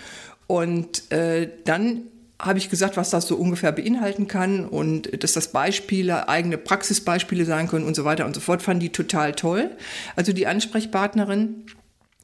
Und 0.47 1.11
äh, 1.12 1.49
dann 1.64 2.02
habe 2.40 2.59
ich 2.59 2.71
gesagt, 2.71 2.97
was 2.97 3.11
das 3.11 3.26
so 3.26 3.37
ungefähr 3.37 3.73
beinhalten 3.73 4.26
kann 4.26 4.64
und 4.64 5.23
dass 5.23 5.35
das 5.35 5.49
Beispiele, 5.49 6.29
eigene 6.29 6.59
Praxisbeispiele 6.59 7.45
sein 7.45 7.69
können 7.69 7.87
und 7.87 7.95
so 7.95 8.05
weiter 8.05 8.26
und 8.26 8.35
so 8.35 8.40
fort. 8.40 8.62
Fanden 8.62 8.81
die 8.81 8.90
total 8.90 9.33
toll. 9.33 9.71
Also 10.17 10.33
die 10.33 10.47
Ansprechpartnerin. 10.47 11.67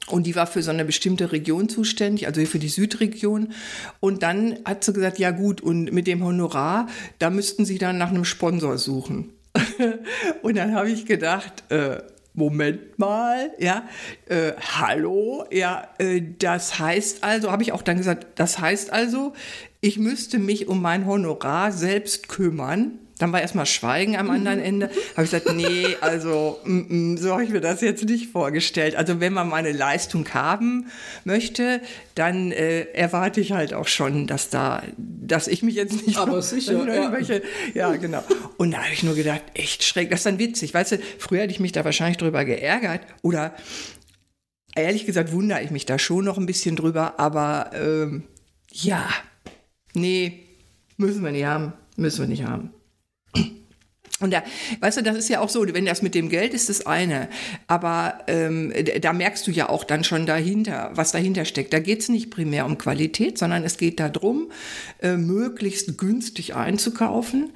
Und 0.07 0.25
die 0.25 0.35
war 0.35 0.47
für 0.47 0.63
so 0.63 0.71
eine 0.71 0.85
bestimmte 0.85 1.33
Region 1.33 1.67
zuständig, 1.67 2.27
also 2.27 2.43
für 2.45 2.59
die 2.59 2.69
Südregion. 2.69 3.51
Und 3.99 4.23
dann 4.23 4.57
hat 4.63 4.85
sie 4.85 4.93
gesagt, 4.93 5.19
ja 5.19 5.31
gut, 5.31 5.59
und 5.59 5.91
mit 5.91 6.07
dem 6.07 6.23
Honorar, 6.23 6.87
da 7.19 7.29
müssten 7.29 7.65
Sie 7.65 7.77
dann 7.77 7.97
nach 7.97 8.09
einem 8.09 8.23
Sponsor 8.23 8.77
suchen. 8.77 9.33
und 10.41 10.55
dann 10.55 10.73
habe 10.75 10.89
ich 10.89 11.05
gedacht, 11.05 11.69
äh, 11.69 11.97
Moment 12.37 12.99
mal, 12.99 13.51
ja, 13.57 13.89
äh, 14.27 14.51
hallo, 14.59 15.45
ja, 15.51 15.87
äh, 15.97 16.21
das 16.37 16.77
heißt 16.77 17.23
also, 17.23 17.51
habe 17.51 17.63
ich 17.63 17.71
auch 17.71 17.81
dann 17.81 17.97
gesagt, 17.97 18.27
das 18.35 18.59
heißt 18.59 18.93
also, 18.93 19.33
ich 19.81 19.97
müsste 19.97 20.37
mich 20.37 20.67
um 20.67 20.79
mein 20.79 21.07
Honorar 21.07 21.71
selbst 21.71 22.29
kümmern. 22.29 22.99
Dann 23.17 23.31
war 23.31 23.41
erstmal 23.41 23.65
Schweigen 23.65 24.15
am 24.15 24.29
anderen 24.29 24.59
Ende. 24.59 24.89
Habe 25.15 25.25
ich 25.25 25.31
gesagt, 25.31 25.53
nee, 25.55 25.97
also 26.01 26.59
mm, 26.63 27.13
mm, 27.13 27.17
so 27.17 27.31
habe 27.31 27.43
ich 27.43 27.49
mir 27.49 27.61
das 27.61 27.81
jetzt 27.81 28.05
nicht 28.05 28.31
vorgestellt. 28.31 28.95
Also 28.95 29.19
wenn 29.19 29.33
man 29.33 29.49
meine 29.49 29.71
Leistung 29.71 30.27
haben 30.33 30.87
möchte, 31.23 31.81
dann 32.15 32.51
äh, 32.51 32.81
erwarte 32.93 33.41
ich 33.41 33.51
halt 33.51 33.73
auch 33.73 33.87
schon, 33.87 34.27
dass 34.27 34.49
da, 34.49 34.83
dass 34.97 35.47
ich 35.47 35.63
mich 35.63 35.75
jetzt 35.75 36.05
nicht. 36.05 36.17
Aber 36.17 36.41
sicher. 36.41 36.73
Irgendwelche, 36.73 37.41
ja. 37.73 37.91
ja, 37.91 37.95
genau. 37.97 38.23
Und 38.57 38.71
da 38.71 38.83
habe 38.83 38.93
ich 38.93 39.03
nur 39.03 39.15
gedacht, 39.15 39.41
echt 39.53 39.83
schräg. 39.83 40.09
Das 40.09 40.19
ist 40.19 40.25
dann 40.25 40.39
witzig. 40.39 40.73
Weißt 40.73 40.93
du, 40.93 40.99
früher 41.17 41.41
hätte 41.41 41.53
ich 41.53 41.59
mich 41.59 41.71
da 41.71 41.83
wahrscheinlich 41.85 42.17
drüber 42.17 42.45
geärgert 42.45 43.01
oder 43.21 43.53
ehrlich 44.75 45.05
gesagt 45.05 45.31
wundere 45.31 45.61
ich 45.61 45.71
mich 45.71 45.85
da 45.85 45.99
schon 45.99 46.25
noch 46.25 46.37
ein 46.37 46.45
bisschen 46.45 46.75
drüber. 46.75 47.19
Aber 47.19 47.71
ähm, 47.73 48.23
ja, 48.71 49.07
nee, 49.93 50.43
müssen 50.97 51.23
wir 51.23 51.31
nicht 51.31 51.45
haben. 51.45 51.73
Müssen 51.95 52.19
wir 52.19 52.27
nicht 52.27 52.43
haben. 52.43 52.71
Und 54.19 54.33
da, 54.33 54.43
weißt 54.79 54.97
du, 54.97 55.03
das 55.03 55.15
ist 55.15 55.29
ja 55.29 55.41
auch 55.41 55.49
so, 55.49 55.65
wenn 55.73 55.85
das 55.85 56.01
mit 56.01 56.15
dem 56.15 56.29
Geld 56.29 56.53
ist, 56.53 56.69
das 56.69 56.85
eine. 56.85 57.29
Aber 57.67 58.19
ähm, 58.27 58.73
da 59.01 59.13
merkst 59.13 59.45
du 59.45 59.51
ja 59.51 59.69
auch 59.69 59.83
dann 59.83 60.03
schon 60.03 60.25
dahinter, 60.25 60.91
was 60.95 61.11
dahinter 61.11 61.45
steckt. 61.45 61.71
Da 61.71 61.79
geht 61.79 61.99
es 61.99 62.09
nicht 62.09 62.31
primär 62.31 62.65
um 62.65 62.77
Qualität, 62.77 63.37
sondern 63.37 63.63
es 63.63 63.77
geht 63.77 63.99
darum, 63.99 64.51
äh, 65.01 65.17
möglichst 65.17 65.97
günstig 65.97 66.55
einzukaufen. 66.55 67.51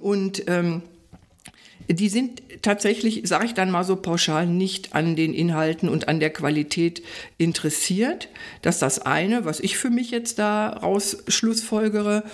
Und 0.00 0.44
ähm, 0.48 0.82
die 1.88 2.08
sind 2.08 2.42
tatsächlich, 2.62 3.22
sage 3.24 3.44
ich 3.44 3.54
dann 3.54 3.70
mal 3.70 3.84
so 3.84 3.96
pauschal, 3.96 4.46
nicht 4.46 4.94
an 4.94 5.16
den 5.16 5.34
Inhalten 5.34 5.88
und 5.88 6.08
an 6.08 6.20
der 6.20 6.30
Qualität 6.30 7.02
interessiert. 7.36 8.28
Das 8.62 8.76
ist 8.76 8.82
das 8.82 8.98
eine, 9.00 9.44
was 9.44 9.60
ich 9.60 9.76
für 9.76 9.90
mich 9.90 10.10
jetzt 10.10 10.38
da 10.38 10.68
raus 10.70 11.18
schlussfolgere 11.28 12.24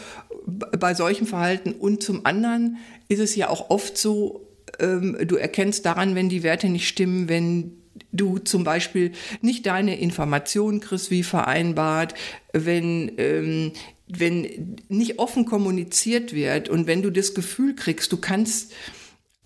bei 0.47 0.95
solchem 0.95 1.27
Verhalten. 1.27 1.73
Und 1.73 2.03
zum 2.03 2.27
anderen 2.27 2.79
ist 3.11 3.19
es 3.19 3.35
ja 3.35 3.49
auch 3.51 3.71
oft 3.71 3.99
so, 3.99 4.47
ähm, 4.79 5.19
du 5.27 5.37
erkennst 5.37 5.85
daran, 5.85 6.15
wenn 6.15 6.29
die 6.29 6.45
Werte 6.45 6.69
nicht 6.69 6.89
stimmen, 6.89 7.29
wenn 7.29 7.73
du 8.13 8.39
zum 8.39 8.63
Beispiel 8.63 9.13
nicht 9.43 9.67
deine 9.67 9.99
Informationen 9.99 10.81
kriegst, 10.81 11.11
wie 11.11 11.25
vereinbart, 11.25 12.15
wenn, 12.53 13.13
ähm, 13.19 13.73
wenn 14.07 14.77
nicht 14.89 15.19
offen 15.19 15.45
kommuniziert 15.45 16.33
wird 16.33 16.69
und 16.69 16.87
wenn 16.87 17.03
du 17.03 17.11
das 17.11 17.35
Gefühl 17.35 17.75
kriegst, 17.75 18.13
du 18.13 18.17
kannst 18.17 18.73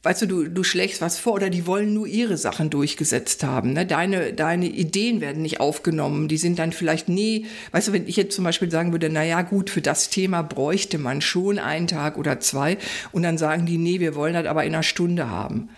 weißt 0.04 0.22
du, 0.22 0.26
du, 0.26 0.48
du 0.48 0.62
schlägst 0.62 1.00
was 1.00 1.18
vor 1.18 1.32
oder 1.32 1.48
die 1.50 1.66
wollen 1.66 1.94
nur 1.94 2.06
ihre 2.06 2.36
Sachen 2.36 2.68
durchgesetzt 2.68 3.42
haben. 3.42 3.72
Ne? 3.72 3.86
Deine, 3.86 4.34
deine 4.34 4.66
Ideen 4.66 5.20
werden 5.22 5.42
nicht 5.42 5.60
aufgenommen. 5.60 6.28
Die 6.28 6.36
sind 6.36 6.58
dann 6.58 6.72
vielleicht 6.72 7.08
nie, 7.08 7.46
weißt 7.72 7.88
du, 7.88 7.92
wenn 7.92 8.06
ich 8.06 8.16
jetzt 8.16 8.36
zum 8.36 8.44
Beispiel 8.44 8.70
sagen 8.70 8.92
würde, 8.92 9.08
na 9.08 9.24
ja, 9.24 9.40
gut, 9.42 9.70
für 9.70 9.80
das 9.80 10.10
Thema 10.10 10.42
bräuchte 10.42 10.98
man 10.98 11.22
schon 11.22 11.58
einen 11.58 11.86
Tag 11.86 12.18
oder 12.18 12.38
zwei 12.38 12.76
und 13.12 13.22
dann 13.22 13.38
sagen 13.38 13.64
die, 13.64 13.78
nee, 13.78 13.98
wir 13.98 14.14
wollen 14.14 14.34
das 14.34 14.46
aber 14.46 14.64
in 14.64 14.74
einer 14.74 14.82
Stunde 14.82 15.30
haben. 15.30 15.70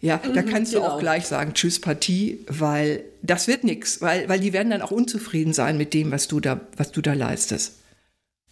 Ja, 0.00 0.20
mhm, 0.22 0.34
da 0.34 0.42
kannst 0.42 0.72
genau. 0.72 0.84
du 0.84 0.88
auch 0.88 0.98
genau. 0.98 1.00
gleich 1.00 1.26
sagen, 1.26 1.54
tschüss 1.54 1.80
Partie, 1.80 2.44
weil 2.48 3.04
das 3.22 3.46
wird 3.46 3.62
nichts, 3.62 4.00
weil, 4.00 4.28
weil 4.28 4.40
die 4.40 4.52
werden 4.52 4.70
dann 4.70 4.82
auch 4.82 4.90
unzufrieden 4.90 5.52
sein 5.52 5.78
mit 5.78 5.94
dem, 5.94 6.10
was 6.10 6.26
du 6.26 6.40
da, 6.40 6.60
was 6.76 6.90
du 6.90 7.00
da 7.00 7.14
leistest. 7.14 7.74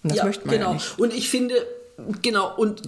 Und 0.03 0.11
das 0.11 0.19
ja, 0.19 0.25
möchte 0.25 0.47
man 0.47 0.57
genau. 0.57 0.69
ja 0.69 0.75
nicht. 0.75 0.99
Und 0.99 1.13
ich 1.13 1.29
finde, 1.29 1.55
Genau, 2.21 2.55
und 2.55 2.83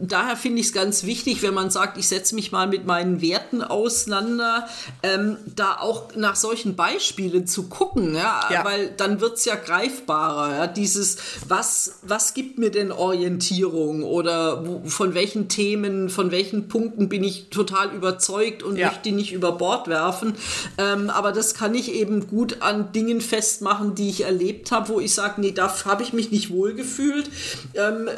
daher 0.00 0.36
finde 0.36 0.60
ich 0.60 0.66
es 0.66 0.72
ganz 0.72 1.04
wichtig, 1.04 1.42
wenn 1.42 1.54
man 1.54 1.70
sagt, 1.70 1.96
ich 1.96 2.08
setze 2.08 2.34
mich 2.34 2.50
mal 2.50 2.66
mit 2.66 2.86
meinen 2.86 3.20
Werten 3.22 3.62
auseinander, 3.62 4.66
ähm, 5.04 5.36
da 5.54 5.76
auch 5.78 6.16
nach 6.16 6.34
solchen 6.34 6.74
Beispielen 6.74 7.46
zu 7.46 7.68
gucken, 7.68 8.16
ja, 8.16 8.40
ja. 8.50 8.64
weil 8.64 8.90
dann 8.96 9.20
wird 9.20 9.36
es 9.36 9.44
ja 9.44 9.54
greifbarer. 9.54 10.56
Ja? 10.56 10.66
Dieses, 10.66 11.18
was, 11.46 12.00
was 12.02 12.34
gibt 12.34 12.58
mir 12.58 12.72
denn 12.72 12.90
Orientierung 12.90 14.02
oder 14.02 14.66
wo, 14.66 14.82
von 14.88 15.14
welchen 15.14 15.48
Themen, 15.48 16.08
von 16.08 16.32
welchen 16.32 16.66
Punkten 16.66 17.08
bin 17.08 17.22
ich 17.22 17.50
total 17.50 17.94
überzeugt 17.94 18.64
und 18.64 18.76
ja. 18.76 18.88
möchte 18.88 19.04
die 19.04 19.12
nicht 19.12 19.32
über 19.32 19.52
Bord 19.52 19.86
werfen. 19.86 20.34
Ähm, 20.78 21.10
aber 21.10 21.30
das 21.30 21.54
kann 21.54 21.76
ich 21.76 21.92
eben 21.92 22.26
gut 22.26 22.60
an 22.60 22.90
Dingen 22.90 23.20
festmachen, 23.20 23.94
die 23.94 24.08
ich 24.08 24.24
erlebt 24.24 24.72
habe, 24.72 24.88
wo 24.88 24.98
ich 24.98 25.14
sage, 25.14 25.40
nee, 25.40 25.52
da 25.52 25.72
habe 25.84 26.02
ich 26.02 26.12
mich 26.12 26.32
nicht 26.32 26.50
wohlgefühlt. 26.50 27.30
Ähm, 27.74 28.08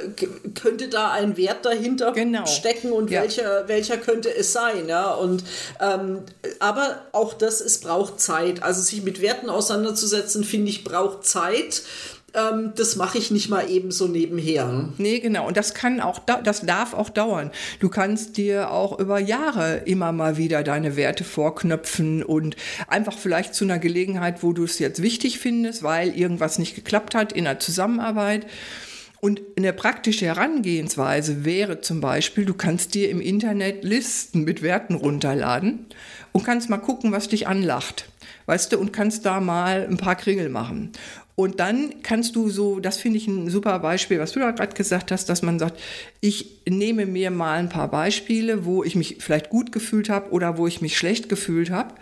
könnte 0.54 0.88
da 0.88 1.10
ein 1.10 1.36
Wert 1.36 1.64
dahinter 1.64 2.12
genau. 2.12 2.46
stecken 2.46 2.92
und 2.92 3.10
ja. 3.10 3.22
welcher, 3.22 3.68
welcher 3.68 3.96
könnte 3.96 4.34
es 4.34 4.52
sein, 4.52 4.88
ja. 4.88 5.12
Und 5.12 5.44
ähm, 5.80 6.20
aber 6.58 7.02
auch 7.12 7.34
das, 7.34 7.60
es 7.60 7.80
braucht 7.80 8.20
Zeit. 8.20 8.62
Also 8.62 8.82
sich 8.82 9.02
mit 9.02 9.20
Werten 9.20 9.50
auseinanderzusetzen, 9.50 10.44
finde 10.44 10.70
ich, 10.70 10.84
braucht 10.84 11.24
Zeit. 11.24 11.82
Ähm, 12.34 12.72
das 12.76 12.96
mache 12.96 13.18
ich 13.18 13.30
nicht 13.30 13.48
mal 13.48 13.68
eben 13.68 13.90
so 13.90 14.06
nebenher. 14.06 14.88
Nee, 14.98 15.20
genau. 15.20 15.46
Und 15.46 15.56
das 15.56 15.74
kann 15.74 16.00
auch, 16.00 16.18
das 16.18 16.60
darf 16.60 16.94
auch 16.94 17.08
dauern. 17.08 17.50
Du 17.80 17.88
kannst 17.88 18.36
dir 18.36 18.70
auch 18.70 18.98
über 18.98 19.18
Jahre 19.18 19.82
immer 19.84 20.12
mal 20.12 20.36
wieder 20.36 20.62
deine 20.62 20.96
Werte 20.96 21.24
vorknöpfen 21.24 22.22
und 22.22 22.56
einfach 22.86 23.18
vielleicht 23.18 23.54
zu 23.54 23.64
einer 23.64 23.78
Gelegenheit, 23.78 24.42
wo 24.42 24.52
du 24.52 24.64
es 24.64 24.78
jetzt 24.78 25.02
wichtig 25.02 25.38
findest, 25.38 25.82
weil 25.82 26.16
irgendwas 26.16 26.58
nicht 26.58 26.74
geklappt 26.74 27.14
hat 27.14 27.32
in 27.32 27.44
der 27.44 27.58
Zusammenarbeit 27.58 28.46
und 29.20 29.42
eine 29.56 29.74
praktische 29.74 30.24
Herangehensweise 30.24 31.44
wäre 31.44 31.82
zum 31.82 32.00
Beispiel, 32.00 32.46
du 32.46 32.54
kannst 32.54 32.94
dir 32.94 33.10
im 33.10 33.20
Internet 33.20 33.84
Listen 33.84 34.44
mit 34.44 34.62
Werten 34.62 34.94
runterladen 34.94 35.86
und 36.32 36.44
kannst 36.44 36.70
mal 36.70 36.78
gucken, 36.78 37.12
was 37.12 37.28
dich 37.28 37.46
anlacht. 37.46 38.08
Weißt 38.46 38.72
du, 38.72 38.78
und 38.78 38.92
kannst 38.92 39.26
da 39.26 39.40
mal 39.40 39.86
ein 39.88 39.98
paar 39.98 40.16
Kringel 40.16 40.48
machen. 40.48 40.92
Und 41.36 41.60
dann 41.60 42.02
kannst 42.02 42.34
du 42.34 42.50
so, 42.50 42.80
das 42.80 42.98
finde 42.98 43.18
ich 43.18 43.26
ein 43.26 43.48
super 43.48 43.78
Beispiel, 43.78 44.18
was 44.18 44.32
du 44.32 44.40
da 44.40 44.50
gerade 44.50 44.74
gesagt 44.74 45.10
hast, 45.10 45.28
dass 45.28 45.42
man 45.42 45.58
sagt, 45.58 45.78
ich 46.20 46.60
nehme 46.68 47.06
mir 47.06 47.30
mal 47.30 47.58
ein 47.58 47.68
paar 47.68 47.90
Beispiele, 47.90 48.64
wo 48.64 48.84
ich 48.84 48.96
mich 48.96 49.18
vielleicht 49.20 49.50
gut 49.50 49.70
gefühlt 49.70 50.08
habe 50.08 50.30
oder 50.32 50.58
wo 50.58 50.66
ich 50.66 50.80
mich 50.80 50.96
schlecht 50.98 51.28
gefühlt 51.28 51.70
habe 51.70 51.94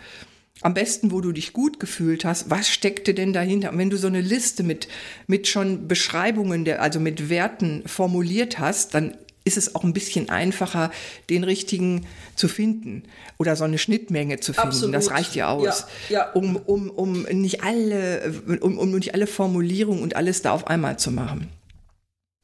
am 0.61 0.73
besten, 0.73 1.11
wo 1.11 1.21
du 1.21 1.31
dich 1.31 1.53
gut 1.53 1.79
gefühlt 1.79 2.25
hast, 2.25 2.49
was 2.49 2.69
steckte 2.69 3.13
denn 3.13 3.33
dahinter? 3.33 3.71
Und 3.71 3.77
wenn 3.77 3.89
du 3.89 3.97
so 3.97 4.07
eine 4.07 4.21
Liste 4.21 4.63
mit, 4.63 4.87
mit 5.27 5.47
schon 5.47 5.87
Beschreibungen, 5.87 6.65
der, 6.65 6.81
also 6.81 6.99
mit 6.99 7.29
Werten 7.29 7.83
formuliert 7.85 8.59
hast, 8.59 8.93
dann 8.93 9.15
ist 9.45 9.57
es 9.57 9.73
auch 9.73 9.83
ein 9.83 9.93
bisschen 9.93 10.29
einfacher, 10.29 10.91
den 11.29 11.43
richtigen 11.43 12.05
zu 12.35 12.47
finden 12.47 13.03
oder 13.37 13.55
so 13.55 13.63
eine 13.63 13.77
Schnittmenge 13.77 14.39
zu 14.39 14.53
finden. 14.53 14.67
Absolut. 14.67 14.95
Das 14.95 15.11
reicht 15.11 15.35
ja 15.35 15.49
aus, 15.49 15.85
ja, 16.09 16.19
ja. 16.19 16.31
Um, 16.33 16.55
um, 16.57 16.89
um, 16.89 17.23
nicht 17.23 17.63
alle, 17.63 18.33
um, 18.61 18.77
um 18.77 18.91
nicht 18.91 19.13
alle 19.13 19.27
Formulierungen 19.27 20.03
und 20.03 20.15
alles 20.15 20.41
da 20.41 20.51
auf 20.51 20.67
einmal 20.67 20.99
zu 20.99 21.11
machen. 21.11 21.47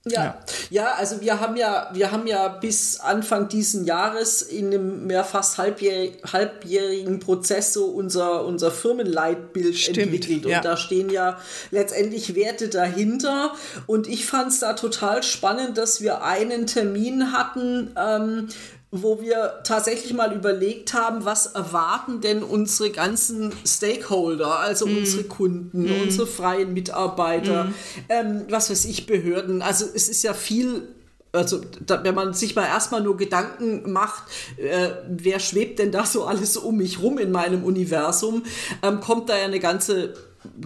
Ja, 0.08 0.24
ja, 0.24 0.38
ja, 0.70 0.92
also 0.94 1.20
wir 1.22 1.40
haben 1.40 1.56
ja, 1.56 1.90
wir 1.92 2.12
haben 2.12 2.28
ja 2.28 2.48
bis 2.48 3.00
Anfang 3.00 3.48
diesen 3.48 3.86
Jahres 3.86 4.44
in 4.44 4.68
einem 4.68 5.08
mehr 5.08 5.24
fast 5.24 5.58
halbjährig, 5.58 6.20
halbjährigen 6.32 7.20
Prozess 7.20 7.74
so 7.74 7.86
unser, 7.86 8.46
unser 8.46 8.70
Firmenleitbild 8.70 9.76
Stimmt, 9.76 9.98
entwickelt. 9.98 10.46
Und 10.46 10.52
ja. 10.52 10.62
da 10.62 10.78
stehen 10.78 11.10
ja 11.10 11.40
letztendlich 11.72 12.36
Werte 12.36 12.70
dahinter. 12.70 13.54
Und 13.88 14.08
ich 14.08 14.28
fand 14.28 14.52
es 14.52 14.60
da 14.60 14.74
total 14.74 15.24
spannend, 15.24 15.80
dass 15.80 16.02
wir 16.02 16.22
einen 16.24 16.68
Termin 16.68 17.32
hatten, 17.32 17.92
ähm, 17.98 18.50
wo 19.02 19.22
wir 19.22 19.62
tatsächlich 19.64 20.14
mal 20.14 20.34
überlegt 20.34 20.94
haben, 20.94 21.26
was 21.26 21.48
erwarten 21.48 22.22
denn 22.22 22.44
unsere 22.44 22.92
ganzen 22.92 23.54
Stakeholder, 23.66 24.60
also 24.60 24.86
mm. 24.86 24.98
unsere 24.98 25.24
Kunden, 25.24 25.84
mm. 25.84 26.02
unsere 26.04 26.28
freien 26.28 26.74
Mitarbeiter, 26.74 27.66
mm. 27.66 27.74
ähm, 28.10 28.42
was 28.50 28.70
weiß 28.70 28.86
ich, 28.86 29.06
Behörden. 29.06 29.62
Also 29.62 29.86
es 29.94 30.10
ist 30.10 30.24
ja 30.24 30.34
viel 30.34 30.84
also 31.36 31.62
da, 31.86 32.02
wenn 32.04 32.16
man 32.16 32.34
sich 32.34 32.56
mal 32.56 32.66
erstmal 32.66 33.02
nur 33.02 33.18
Gedanken 33.18 33.92
macht, 33.92 34.24
äh, 34.58 34.90
wer 35.10 35.40
schwebt 35.40 35.80
denn 35.80 35.92
da 35.92 36.06
so 36.06 36.24
alles 36.24 36.56
um 36.56 36.78
mich 36.78 37.02
rum 37.02 37.18
in 37.18 37.32
meinem 37.32 37.64
Universum, 37.64 38.44
ähm, 38.82 39.02
kommt 39.02 39.30
da 39.30 39.38
ja 39.38 39.44
eine 39.44 39.60
ganze 39.60 40.14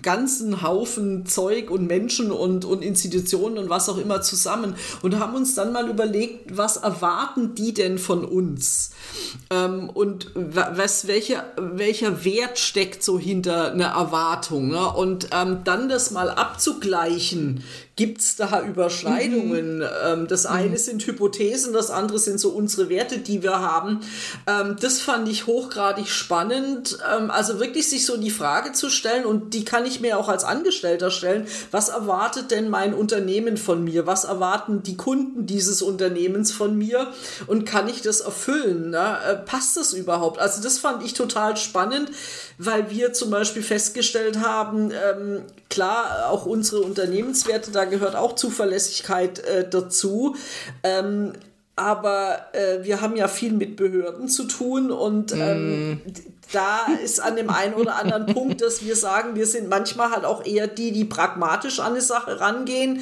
ganzen 0.02 0.62
Haufen 0.62 1.26
Zeug 1.26 1.72
und 1.72 1.88
Menschen 1.88 2.32
und, 2.32 2.66
und 2.66 2.82
Institutionen 2.82 3.58
und 3.58 3.70
was 3.70 3.90
auch 3.90 3.98
immer 3.98 4.22
zusammen 4.22 4.76
und 5.02 5.20
haben 5.20 5.36
uns 5.36 5.56
dann 5.56 5.72
mal 5.72 5.90
überlegt, 5.90 6.58
was 6.58 6.78
erwarten 6.78 7.56
die 7.56 7.74
denn 7.74 7.98
von 7.98 8.26
uns? 8.26 8.92
Ähm, 9.50 9.90
und 9.90 10.32
was, 10.36 11.08
welcher, 11.08 11.46
welcher 11.58 12.24
Wert 12.26 12.60
steckt 12.60 13.04
so 13.04 13.20
hinter 13.20 13.72
einer 13.72 13.88
Erwartung? 13.90 14.70
Ne? 14.70 14.94
Und 14.94 15.30
ähm, 15.32 15.60
dann 15.64 15.90
das 15.90 16.12
mal 16.12 16.30
abzugleichen 16.30 17.64
gibt 18.00 18.22
es 18.22 18.38
da 18.38 18.64
Überschneidungen. 18.64 19.80
Mhm. 19.80 19.86
Ähm, 20.06 20.28
das 20.30 20.46
eine 20.46 20.70
mhm. 20.70 20.78
sind 20.78 21.06
Hypothesen, 21.06 21.74
das 21.74 21.92
andere 21.92 22.18
sind 22.18 22.40
so 22.40 22.52
unsere 22.52 22.88
Werte, 22.88 23.18
die 23.18 23.44
wir 23.44 23.60
haben. 23.60 24.00
Ähm, 24.48 24.78
das 24.80 25.02
fand 25.02 25.28
ich 25.28 25.48
hochgradig 25.48 26.08
spannend. 26.08 26.98
Ähm, 27.14 27.30
also 27.30 27.60
wirklich 27.60 27.90
sich 27.90 28.06
so 28.06 28.16
die 28.16 28.30
Frage 28.30 28.72
zu 28.72 28.90
stellen, 28.90 29.26
und 29.26 29.54
die 29.54 29.66
kann 29.66 29.86
ich 29.86 30.00
mir 30.00 30.18
auch 30.18 30.30
als 30.30 30.46
Angestellter 30.46 31.12
stellen, 31.12 31.46
was 31.72 31.90
erwartet 31.90 32.52
denn 32.52 32.70
mein 32.70 32.94
Unternehmen 32.94 33.58
von 33.58 33.84
mir? 33.84 34.08
Was 34.08 34.24
erwarten 34.24 34.82
die 34.82 34.96
Kunden 34.96 35.46
dieses 35.46 35.82
Unternehmens 35.82 36.54
von 36.54 36.78
mir? 36.78 37.12
Und 37.48 37.66
kann 37.66 37.90
ich 37.90 38.02
das 38.02 38.22
erfüllen? 38.22 38.92
Ne? 38.92 39.18
Äh, 39.30 39.36
passt 39.36 39.76
das 39.76 39.92
überhaupt? 39.92 40.40
Also 40.40 40.64
das 40.64 40.80
fand 40.80 41.04
ich 41.04 41.16
total 41.16 41.58
spannend, 41.58 42.12
weil 42.58 42.92
wir 42.92 43.12
zum 43.12 43.30
Beispiel 43.30 43.62
festgestellt 43.62 44.40
haben, 44.40 44.92
ähm, 44.92 45.42
klar, 45.70 46.30
auch 46.30 46.46
unsere 46.46 46.82
Unternehmenswerte, 46.82 47.72
da 47.72 47.89
gehört 47.90 48.16
auch 48.16 48.36
Zuverlässigkeit 48.36 49.40
äh, 49.40 49.70
dazu. 49.70 50.36
Ähm, 50.84 51.34
aber 51.80 52.48
äh, 52.52 52.84
wir 52.84 53.00
haben 53.00 53.16
ja 53.16 53.30
viel 53.30 53.54
mit 53.54 53.78
Behörden 53.78 54.28
zu 54.28 54.44
tun 54.44 54.92
und 54.92 55.32
ähm, 55.32 55.92
mm. 55.92 56.02
da 56.52 56.88
ist 57.02 57.22
an 57.22 57.38
dem 57.38 57.50
einen 57.50 57.74
oder 57.76 57.96
anderen 57.96 58.26
Punkt, 58.34 58.62
dass 58.62 58.84
wir 58.84 58.98
sagen, 58.98 59.36
wir 59.36 59.48
sind 59.48 59.70
manchmal 59.70 60.12
halt 60.12 60.26
auch 60.26 60.46
eher 60.46 60.68
die, 60.68 60.92
die 60.92 61.06
pragmatisch 61.06 61.80
an 61.80 61.94
eine 61.94 62.02
Sache 62.02 62.42
rangehen 62.42 63.02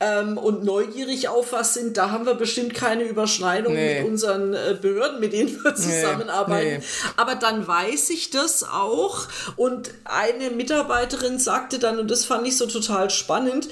ähm, 0.00 0.38
und 0.38 0.64
neugierig 0.64 1.28
auf 1.28 1.52
was 1.52 1.74
sind. 1.74 1.96
Da 1.96 2.10
haben 2.10 2.26
wir 2.26 2.34
bestimmt 2.34 2.74
keine 2.74 3.04
Überschneidung 3.04 3.74
nee. 3.74 4.00
mit 4.00 4.10
unseren 4.10 4.54
äh, 4.54 4.76
Behörden, 4.80 5.20
mit 5.20 5.32
denen 5.32 5.62
wir 5.62 5.76
zusammenarbeiten. 5.76 6.68
Nee. 6.68 6.78
Nee. 6.78 7.12
Aber 7.16 7.36
dann 7.36 7.68
weiß 7.68 8.10
ich 8.10 8.30
das 8.30 8.64
auch 8.64 9.28
und 9.54 9.92
eine 10.02 10.50
Mitarbeiterin 10.50 11.38
sagte 11.38 11.78
dann, 11.78 12.00
und 12.00 12.10
das 12.10 12.24
fand 12.24 12.44
ich 12.48 12.56
so 12.56 12.66
total 12.66 13.08
spannend, 13.10 13.68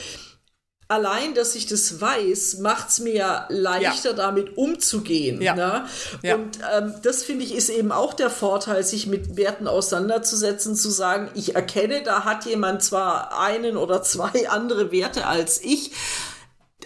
allein, 0.88 1.34
dass 1.34 1.54
ich 1.54 1.66
das 1.66 2.00
weiß, 2.00 2.58
macht 2.58 2.90
es 2.90 3.00
mir 3.00 3.14
ja 3.14 3.46
leichter, 3.48 4.10
ja. 4.10 4.16
damit 4.16 4.56
umzugehen. 4.56 5.40
Ja. 5.40 5.54
Ne? 5.54 5.86
Ja. 6.22 6.34
Und 6.36 6.58
ähm, 6.76 6.94
das 7.02 7.22
finde 7.22 7.44
ich 7.44 7.54
ist 7.54 7.70
eben 7.70 7.92
auch 7.92 8.14
der 8.14 8.30
Vorteil, 8.30 8.84
sich 8.84 9.06
mit 9.06 9.36
Werten 9.36 9.66
auseinanderzusetzen, 9.66 10.76
zu 10.76 10.90
sagen, 10.90 11.30
ich 11.34 11.54
erkenne, 11.54 12.02
da 12.02 12.24
hat 12.24 12.44
jemand 12.44 12.82
zwar 12.82 13.40
einen 13.40 13.76
oder 13.76 14.02
zwei 14.02 14.48
andere 14.48 14.92
Werte 14.92 15.26
als 15.26 15.62
ich, 15.62 15.92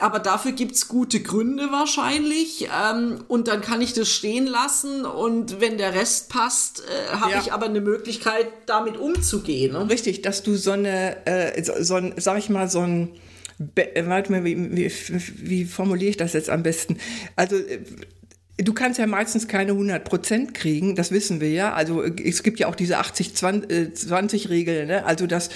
aber 0.01 0.21
dafür 0.21 0.53
gibt 0.53 0.77
es 0.77 0.89
gute 0.89 1.21
Gründe 1.21 1.73
wahrscheinlich. 1.73 2.69
Ähm, 2.73 3.25
und 3.29 3.49
dann 3.49 3.61
kann 3.61 3.81
ich 3.81 3.93
das 3.93 4.09
stehen 4.09 4.47
lassen. 4.47 5.05
Und 5.05 5.61
wenn 5.61 5.79
der 5.79 5.95
Rest 5.95 6.29
passt, 6.29 6.83
äh, 6.83 7.17
habe 7.17 7.33
ja. 7.33 7.41
ich 7.41 7.53
aber 7.53 7.67
eine 7.67 7.81
Möglichkeit, 7.81 8.47
damit 8.67 8.97
umzugehen. 8.97 9.73
Ne? 9.73 9.91
Richtig, 9.91 10.23
dass 10.23 10.43
du 10.43 10.57
so 10.57 10.73
eine, 10.73 11.27
äh, 11.27 11.63
so, 11.63 11.73
so 11.81 11.95
ein, 11.97 12.15
sag 12.17 12.39
ich 12.39 12.49
mal, 12.49 12.69
so 12.69 12.81
ein 12.81 13.11
warte 13.59 14.33
mal, 14.33 14.45
wie, 14.45 14.57
wie, 14.77 14.91
wie 14.91 15.65
formuliere 15.65 16.11
ich 16.11 16.17
das 16.17 16.33
jetzt 16.33 16.51
am 16.51 16.63
besten? 16.63 16.99
Also 17.37 17.57
äh, 17.57 17.81
Du 18.61 18.75
kannst 18.75 18.99
ja 18.99 19.07
meistens 19.07 19.47
keine 19.47 19.71
100 19.73 20.05
Prozent 20.05 20.53
kriegen, 20.53 20.97
das 20.97 21.13
wissen 21.13 21.41
wir 21.41 21.51
ja. 21.51 21.73
Also 21.73 22.03
es 22.03 22.43
gibt 22.43 22.59
ja 22.59 22.67
auch 22.67 22.75
diese 22.75 22.99
80-20-Regel. 22.99 24.87
Ne? 24.87 25.05
Also 25.05 25.29
das, 25.29 25.51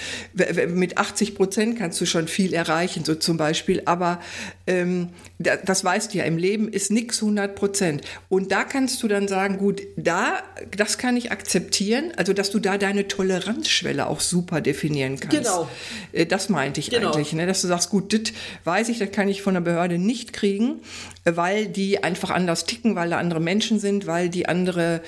mit 0.69 0.97
80 0.97 1.35
Prozent 1.35 1.77
kannst 1.77 1.99
du 1.99 2.05
schon 2.05 2.29
viel 2.29 2.53
erreichen, 2.53 3.03
so 3.03 3.15
zum 3.15 3.35
Beispiel. 3.35 3.81
Aber 3.85 4.21
ähm, 4.67 5.09
das 5.39 5.83
weißt 5.83 6.13
du 6.13 6.19
ja, 6.19 6.23
im 6.23 6.37
Leben 6.37 6.69
ist 6.69 6.91
nichts 6.91 7.21
100 7.21 7.55
Prozent. 7.55 8.03
Und 8.29 8.53
da 8.53 8.63
kannst 8.63 9.03
du 9.03 9.09
dann 9.09 9.27
sagen, 9.27 9.57
gut, 9.57 9.81
da, 9.97 10.41
das 10.75 10.97
kann 10.97 11.17
ich 11.17 11.31
akzeptieren. 11.33 12.13
Also 12.15 12.31
dass 12.31 12.51
du 12.51 12.59
da 12.59 12.77
deine 12.77 13.09
Toleranzschwelle 13.09 14.07
auch 14.07 14.21
super 14.21 14.61
definieren 14.61 15.19
kannst. 15.19 15.37
Genau. 15.37 15.67
Äh, 16.13 16.25
das 16.25 16.47
meinte 16.47 16.79
ich 16.79 16.89
genau. 16.89 17.11
eigentlich. 17.11 17.33
Ne? 17.33 17.47
Dass 17.47 17.61
du 17.61 17.67
sagst, 17.67 17.89
gut, 17.89 18.13
das 18.13 18.33
weiß 18.63 18.87
ich, 18.87 18.99
das 18.99 19.11
kann 19.11 19.27
ich 19.27 19.41
von 19.41 19.55
der 19.55 19.61
Behörde 19.61 19.97
nicht 19.97 20.31
kriegen 20.31 20.79
weil 21.25 21.67
die 21.67 22.03
einfach 22.03 22.29
anders 22.31 22.65
ticken, 22.65 22.92
weil 22.95 23.09
da 23.09 23.17
andere 23.17 23.39
Menschen 23.39 23.79
sind, 23.79 24.07
weil 24.07 24.29
die 24.29 24.47
andere 24.47 25.01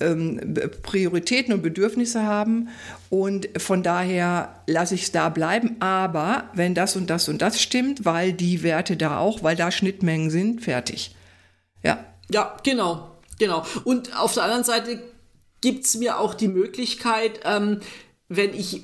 ähm, 0.00 0.54
Prioritäten 0.82 1.52
und 1.52 1.62
Bedürfnisse 1.62 2.24
haben. 2.24 2.68
Und 3.10 3.48
von 3.56 3.82
daher 3.82 4.62
lasse 4.66 4.94
ich 4.94 5.04
es 5.04 5.12
da 5.12 5.28
bleiben. 5.28 5.76
Aber 5.80 6.50
wenn 6.54 6.74
das 6.74 6.96
und 6.96 7.08
das 7.10 7.28
und 7.28 7.42
das 7.42 7.60
stimmt, 7.60 8.04
weil 8.04 8.32
die 8.32 8.62
Werte 8.62 8.96
da 8.96 9.18
auch, 9.18 9.42
weil 9.42 9.56
da 9.56 9.70
Schnittmengen 9.70 10.30
sind, 10.30 10.62
fertig. 10.62 11.14
Ja. 11.82 12.04
Ja, 12.30 12.56
genau. 12.62 13.10
Genau. 13.38 13.64
Und 13.84 14.16
auf 14.16 14.34
der 14.34 14.44
anderen 14.44 14.64
Seite 14.64 15.02
gibt 15.60 15.84
es 15.84 15.96
mir 15.96 16.18
auch 16.18 16.34
die 16.34 16.48
Möglichkeit, 16.48 17.40
ähm, 17.44 17.80
wenn 18.28 18.54
ich 18.54 18.82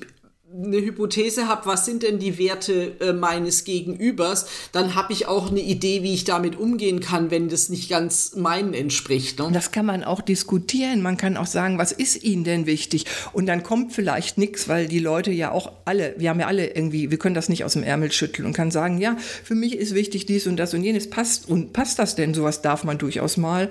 eine 0.51 0.77
Hypothese 0.77 1.47
habe, 1.47 1.67
was 1.67 1.85
sind 1.85 2.01
denn 2.01 2.17
die 2.17 2.39
Werte 2.39 2.95
äh, 2.99 3.13
meines 3.13 3.65
Gegenübers, 3.65 4.47
dann 4.71 4.95
habe 4.95 5.13
ich 5.13 5.27
auch 5.27 5.51
eine 5.51 5.59
Idee, 5.59 6.01
wie 6.01 6.13
ich 6.13 6.23
damit 6.23 6.57
umgehen 6.57 6.99
kann, 7.01 7.29
wenn 7.29 7.49
das 7.49 7.69
nicht 7.69 7.89
ganz 7.89 8.35
meinen 8.35 8.73
entspricht. 8.73 9.37
Ne? 9.39 9.49
Das 9.53 9.71
kann 9.71 9.85
man 9.85 10.03
auch 10.03 10.21
diskutieren. 10.21 11.03
Man 11.03 11.17
kann 11.17 11.37
auch 11.37 11.45
sagen, 11.45 11.77
was 11.77 11.91
ist 11.91 12.23
Ihnen 12.23 12.43
denn 12.43 12.65
wichtig? 12.65 13.05
Und 13.31 13.45
dann 13.45 13.61
kommt 13.61 13.93
vielleicht 13.93 14.39
nichts, 14.39 14.67
weil 14.67 14.87
die 14.87 14.99
Leute 14.99 15.31
ja 15.31 15.51
auch 15.51 15.71
alle, 15.85 16.15
wir 16.17 16.31
haben 16.31 16.39
ja 16.39 16.47
alle 16.47 16.67
irgendwie, 16.75 17.11
wir 17.11 17.19
können 17.19 17.35
das 17.35 17.49
nicht 17.49 17.63
aus 17.63 17.73
dem 17.73 17.83
Ärmel 17.83 18.11
schütteln 18.11 18.47
und 18.47 18.53
kann 18.53 18.71
sagen, 18.71 18.97
ja, 18.97 19.17
für 19.43 19.55
mich 19.55 19.75
ist 19.75 19.93
wichtig 19.93 20.25
dies 20.25 20.47
und 20.47 20.57
das 20.57 20.73
und 20.73 20.83
jenes. 20.83 21.09
Passt 21.11 21.47
und 21.47 21.73
passt 21.73 21.99
das 21.99 22.15
denn? 22.15 22.33
Sowas 22.33 22.63
darf 22.63 22.83
man 22.83 22.97
durchaus 22.97 23.37
mal 23.37 23.69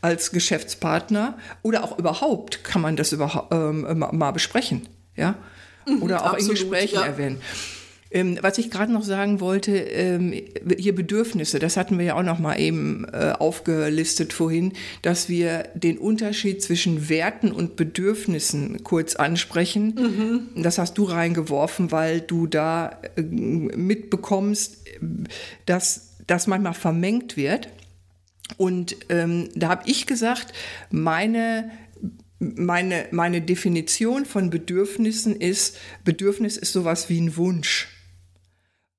als 0.00 0.30
Geschäftspartner 0.30 1.36
oder 1.62 1.82
auch 1.82 1.98
überhaupt 1.98 2.62
kann 2.62 2.82
man 2.82 2.94
das 2.96 3.12
überhaupt 3.12 3.52
ähm, 3.52 4.04
mal 4.12 4.30
besprechen. 4.30 4.88
Ja. 5.16 5.36
Mhm, 5.86 6.02
oder 6.02 6.22
auch 6.22 6.32
Absolut, 6.34 6.58
in 6.58 6.68
Gesprächen 6.68 6.94
ja. 6.96 7.06
erwähnen. 7.06 7.40
Ähm, 8.12 8.38
was 8.40 8.58
ich 8.58 8.70
gerade 8.70 8.92
noch 8.92 9.04
sagen 9.04 9.40
wollte, 9.40 9.76
ähm, 9.76 10.34
hier 10.76 10.94
Bedürfnisse, 10.94 11.60
das 11.60 11.76
hatten 11.76 11.96
wir 11.96 12.06
ja 12.06 12.14
auch 12.16 12.24
noch 12.24 12.40
mal 12.40 12.58
eben 12.58 13.04
äh, 13.12 13.34
aufgelistet 13.38 14.32
vorhin, 14.32 14.72
dass 15.02 15.28
wir 15.28 15.68
den 15.74 15.96
Unterschied 15.96 16.60
zwischen 16.60 17.08
Werten 17.08 17.52
und 17.52 17.76
Bedürfnissen 17.76 18.82
kurz 18.82 19.14
ansprechen. 19.14 19.94
Mhm. 20.56 20.62
Das 20.62 20.78
hast 20.78 20.98
du 20.98 21.04
reingeworfen, 21.04 21.92
weil 21.92 22.20
du 22.20 22.48
da 22.48 22.98
äh, 23.14 23.22
mitbekommst, 23.22 24.78
dass 25.66 26.16
das 26.26 26.48
manchmal 26.48 26.74
vermengt 26.74 27.36
wird. 27.36 27.68
Und 28.56 28.96
ähm, 29.08 29.50
da 29.54 29.68
habe 29.68 29.82
ich 29.86 30.06
gesagt, 30.06 30.52
meine 30.90 31.70
meine, 32.40 33.06
meine 33.10 33.42
Definition 33.42 34.24
von 34.24 34.50
Bedürfnissen 34.50 35.36
ist, 35.36 35.78
Bedürfnis 36.04 36.56
ist 36.56 36.72
sowas 36.72 37.08
wie 37.08 37.20
ein 37.20 37.36
Wunsch. 37.36 37.88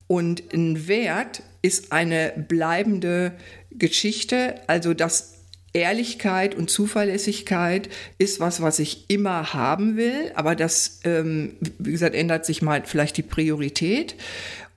Und 0.07 0.53
ein 0.53 0.87
Wert 0.87 1.41
ist 1.61 1.91
eine 1.91 2.33
bleibende 2.47 3.33
Geschichte, 3.71 4.55
also 4.67 4.93
dass 4.93 5.41
Ehrlichkeit 5.73 6.53
und 6.53 6.69
Zuverlässigkeit 6.69 7.89
ist 8.17 8.39
was, 8.39 8.61
was 8.61 8.79
ich 8.79 9.09
immer 9.09 9.53
haben 9.53 9.95
will, 9.95 10.31
aber 10.35 10.55
das, 10.55 10.99
ähm, 11.05 11.55
wie 11.79 11.91
gesagt, 11.91 12.13
ändert 12.13 12.45
sich 12.45 12.61
mal 12.61 12.83
vielleicht 12.85 13.15
die 13.17 13.23
Priorität. 13.23 14.15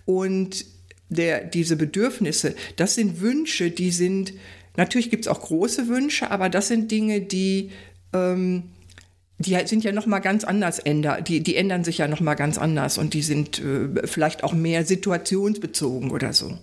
Und 0.05 0.65
der, 1.09 1.45
diese 1.45 1.77
Bedürfnisse, 1.77 2.55
das 2.77 2.95
sind 2.95 3.21
Wünsche, 3.21 3.71
die 3.71 3.91
sind, 3.91 4.35
natürlich 4.77 5.11
gibt 5.11 5.25
es 5.25 5.29
auch 5.29 5.41
große 5.41 5.89
Wünsche, 5.89 6.31
aber 6.31 6.49
das 6.49 6.69
sind 6.69 6.91
Dinge, 6.91 7.21
die 7.21 7.71
ähm, 8.15 8.65
die 9.39 9.57
sind 9.67 9.85
ja 9.85 9.93
noch 9.93 10.07
mal 10.07 10.21
ganz 10.21 10.45
anders 10.45 10.79
änder, 10.79 11.21
die, 11.21 11.43
die 11.43 11.57
ändern 11.57 11.85
sich 11.85 11.99
ja 11.99 12.09
noch 12.09 12.21
mal 12.21 12.35
ganz 12.35 12.57
anders 12.57 12.99
und 12.99 13.15
die 13.15 13.23
sind 13.23 13.59
äh, 13.59 14.07
vielleicht 14.07 14.45
auch 14.45 14.53
mehr 14.53 14.85
situationsbezogen 14.85 16.11
oder 16.11 16.33
so. 16.33 16.57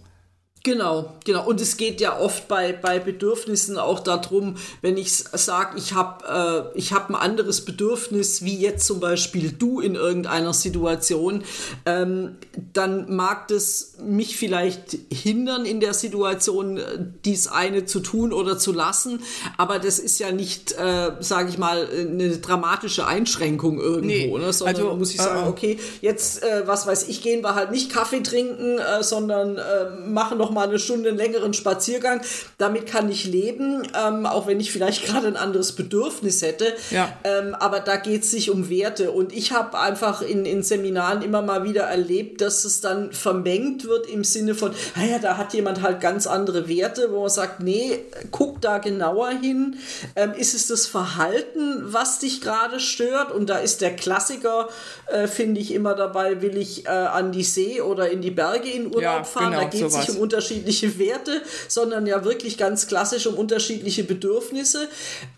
Genau, 0.64 1.16
genau. 1.26 1.48
Und 1.48 1.60
es 1.60 1.76
geht 1.76 2.02
ja 2.02 2.20
oft 2.20 2.48
bei, 2.48 2.72
bei 2.72 3.00
Bedürfnissen 3.00 3.80
auch 3.80 4.00
darum, 4.00 4.58
wenn 4.82 4.96
ich 4.96 5.12
sage, 5.12 5.76
ich 5.78 5.94
habe 5.94 6.72
äh, 6.76 6.82
hab 6.82 7.10
ein 7.10 7.16
anderes 7.16 7.66
Bedürfnis, 7.66 8.44
wie 8.44 8.58
jetzt 8.58 8.86
zum 8.86 9.00
Beispiel 9.00 9.52
du 9.52 9.80
in 9.80 9.96
irgendeiner 9.96 10.54
Situation, 10.54 11.44
ähm, 11.88 12.36
dann 12.74 13.16
mag 13.16 13.48
das 13.48 13.94
mich 14.04 14.38
vielleicht 14.38 14.98
hindern 15.12 15.66
in 15.66 15.80
der 15.80 15.96
Situation, 15.96 16.78
äh, 16.78 16.84
dies 17.26 17.48
eine 17.48 17.86
zu 17.86 18.00
tun 18.00 18.32
oder 18.32 18.60
zu 18.60 18.72
lassen. 18.72 19.24
Aber 19.58 19.80
das 19.80 19.98
ist 19.98 20.20
ja 20.20 20.32
nicht, 20.32 20.74
äh, 20.74 21.14
sage 21.22 21.50
ich 21.50 21.58
mal, 21.58 21.88
eine 21.90 22.38
dramatische 22.38 23.08
Einschränkung 23.08 23.80
irgendwo, 23.80 24.06
nee, 24.06 24.28
ne? 24.28 24.54
sondern 24.54 24.76
also, 24.76 24.96
muss 24.96 25.10
ich 25.10 25.22
sagen, 25.22 25.48
äh, 25.48 25.50
okay, 25.50 25.80
jetzt, 26.02 26.44
äh, 26.44 26.68
was 26.68 26.86
weiß 26.86 27.08
ich, 27.08 27.24
gehen 27.24 27.44
wir 27.44 27.56
halt 27.56 27.72
nicht 27.72 27.92
Kaffee 27.92 28.22
trinken, 28.22 28.78
äh, 28.78 29.02
sondern 29.02 29.58
äh, 29.58 29.90
machen 30.06 30.38
noch 30.38 30.51
noch 30.52 30.56
mal 30.62 30.68
eine 30.68 30.80
Stunde 30.80 31.10
einen 31.10 31.18
längeren 31.18 31.54
Spaziergang. 31.54 32.22
Damit 32.58 32.86
kann 32.86 33.10
ich 33.10 33.26
leben, 33.26 33.84
ähm, 33.98 34.26
auch 34.26 34.48
wenn 34.48 34.60
ich 34.60 34.72
vielleicht 34.72 35.06
gerade 35.08 35.28
ein 35.28 35.38
anderes 35.38 35.72
Bedürfnis 35.74 36.42
hätte. 36.42 36.74
Ja. 36.92 37.12
Ähm, 37.24 37.56
aber 37.56 37.80
da 37.80 37.96
geht 37.96 38.24
es 38.24 38.32
sich 38.32 38.50
um 38.50 38.70
Werte. 38.70 39.12
Und 39.12 39.34
ich 39.34 39.52
habe 39.52 39.80
einfach 39.80 40.22
in, 40.22 40.46
in 40.46 40.62
Seminaren 40.64 41.22
immer 41.22 41.42
mal 41.42 41.64
wieder 41.64 41.84
erlebt, 41.84 42.42
dass 42.42 42.66
es 42.66 42.82
dann 42.82 43.14
vermengt 43.14 43.86
wird 43.86 44.08
im 44.08 44.24
Sinne 44.24 44.56
von, 44.56 44.72
naja, 44.96 45.20
da 45.20 45.38
hat 45.38 45.54
jemand 45.54 45.82
halt 45.82 46.02
ganz 46.02 46.28
andere 46.28 46.68
Werte, 46.68 47.12
wo 47.12 47.22
man 47.22 47.30
sagt, 47.30 47.62
nee, 47.62 48.00
guck 48.32 48.62
da 48.62 48.80
genauer 48.80 49.30
hin. 49.30 49.78
Ähm, 50.16 50.34
ist 50.34 50.54
es 50.54 50.68
das 50.68 50.86
Verhalten, 50.86 51.82
was 51.94 52.20
dich 52.20 52.42
gerade 52.42 52.80
stört? 52.80 53.32
Und 53.32 53.50
da 53.50 53.58
ist 53.58 53.82
der 53.82 53.96
Klassiker, 53.96 54.68
äh, 55.08 55.28
finde 55.28 55.62
ich, 55.62 55.74
immer 55.74 55.94
dabei, 55.96 56.42
will 56.42 56.58
ich 56.58 56.86
äh, 56.86 56.90
an 56.90 57.32
die 57.32 57.44
See 57.44 57.82
oder 57.82 58.10
in 58.10 58.22
die 58.22 58.32
Berge 58.32 58.70
in 58.70 58.88
Urlaub 58.88 59.02
Ja, 59.02 59.24
fahren. 59.24 59.52
genau, 59.52 59.62
da 59.62 59.68
geht 59.70 59.84
es 59.84 59.96
nicht 59.96 60.10
um 60.10 60.18
unterschiedliche 60.18 60.41
Werte, 60.50 61.42
sondern 61.68 62.06
ja 62.08 62.24
wirklich 62.24 62.58
ganz 62.58 62.88
klassisch 62.88 63.28
um 63.28 63.36
unterschiedliche 63.36 64.04
Bedürfnisse. 64.04 64.88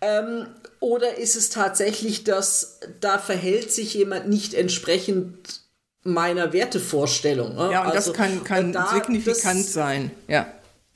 Ähm, 0.01 0.47
oder 0.79 1.17
ist 1.17 1.35
es 1.35 1.49
tatsächlich, 1.49 2.23
dass 2.23 2.79
da 2.99 3.17
verhält 3.17 3.71
sich 3.71 3.93
jemand 3.93 4.27
nicht 4.29 4.53
entsprechend 4.53 5.61
meiner 6.03 6.51
Wertevorstellung? 6.53 7.55
ne? 7.55 7.69
Ja, 7.71 7.81
und 7.85 7.91
Also, 7.95 8.11
das 8.11 8.17
kann, 8.17 8.43
kann 8.43 8.73
da- 8.73 8.87
signifikant 8.93 9.59
das- 9.65 9.73
sein. 9.73 10.11
Ja. 10.27 10.47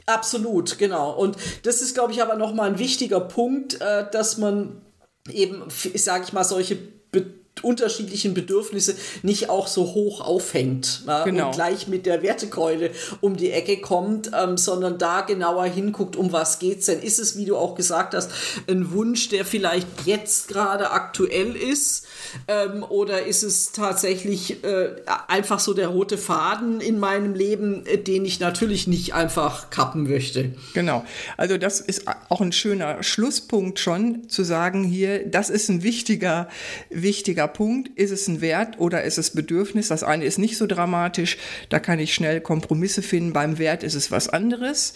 Absolut, 0.05 0.77
genau. 0.77 1.11
Und 1.11 1.35
das 1.63 1.81
ist, 1.81 1.93
glaube 1.93 2.13
ich, 2.13 2.21
aber 2.21 2.35
nochmal 2.35 2.69
ein 2.69 2.79
wichtiger 2.79 3.19
Punkt, 3.19 3.81
äh, 3.81 4.05
dass 4.11 4.37
man 4.37 4.81
eben, 5.29 5.63
sage 5.95 6.23
ich 6.25 6.31
mal, 6.33 6.45
solche 6.45 6.77
be 7.11 7.25
unterschiedlichen 7.63 8.33
Bedürfnisse 8.33 8.95
nicht 9.23 9.49
auch 9.49 9.67
so 9.67 9.93
hoch 9.93 10.21
aufhängt 10.21 11.03
ja, 11.07 11.23
Genau. 11.23 11.47
und 11.47 11.55
gleich 11.55 11.87
mit 11.87 12.05
der 12.05 12.21
Wertekeule 12.21 12.91
um 13.21 13.37
die 13.37 13.51
Ecke 13.51 13.77
kommt, 13.77 14.31
ähm, 14.37 14.57
sondern 14.57 14.97
da 14.97 15.21
genauer 15.21 15.65
hinguckt, 15.65 16.15
um 16.15 16.31
was 16.31 16.59
geht's 16.59 16.85
denn? 16.87 17.01
Ist 17.01 17.19
es, 17.19 17.37
wie 17.37 17.45
du 17.45 17.55
auch 17.57 17.75
gesagt 17.75 18.13
hast, 18.13 18.31
ein 18.67 18.91
Wunsch, 18.91 19.29
der 19.29 19.45
vielleicht 19.45 19.87
jetzt 20.05 20.47
gerade 20.47 20.91
aktuell 20.91 21.55
ist, 21.55 22.05
ähm, 22.47 22.83
oder 22.83 23.25
ist 23.25 23.43
es 23.43 23.71
tatsächlich 23.71 24.63
äh, 24.63 24.95
einfach 25.27 25.59
so 25.59 25.73
der 25.73 25.87
rote 25.87 26.17
Faden 26.17 26.81
in 26.81 26.99
meinem 26.99 27.33
Leben, 27.33 27.85
äh, 27.85 27.97
den 27.97 28.25
ich 28.25 28.39
natürlich 28.39 28.87
nicht 28.87 29.13
einfach 29.13 29.69
kappen 29.69 30.03
möchte? 30.09 30.51
Genau. 30.73 31.05
Also 31.37 31.57
das 31.57 31.79
ist 31.79 32.03
auch 32.29 32.41
ein 32.41 32.51
schöner 32.51 33.03
Schlusspunkt 33.03 33.79
schon, 33.79 34.29
zu 34.29 34.43
sagen 34.43 34.83
hier, 34.83 35.25
das 35.27 35.49
ist 35.49 35.69
ein 35.69 35.83
wichtiger, 35.83 36.47
wichtiger 36.89 37.46
Punkt. 37.47 37.89
Ist 37.97 38.11
es 38.11 38.27
ein 38.27 38.41
Wert 38.41 38.79
oder 38.79 39.03
ist 39.03 39.17
es 39.17 39.31
Bedürfnis? 39.31 39.87
Das 39.87 40.03
eine 40.03 40.25
ist 40.25 40.37
nicht 40.37 40.57
so 40.57 40.67
dramatisch, 40.67 41.37
da 41.69 41.79
kann 41.79 41.99
ich 41.99 42.13
schnell 42.13 42.41
Kompromisse 42.41 43.01
finden. 43.01 43.33
Beim 43.33 43.57
Wert 43.57 43.83
ist 43.83 43.95
es 43.95 44.11
was 44.11 44.29
anderes. 44.29 44.93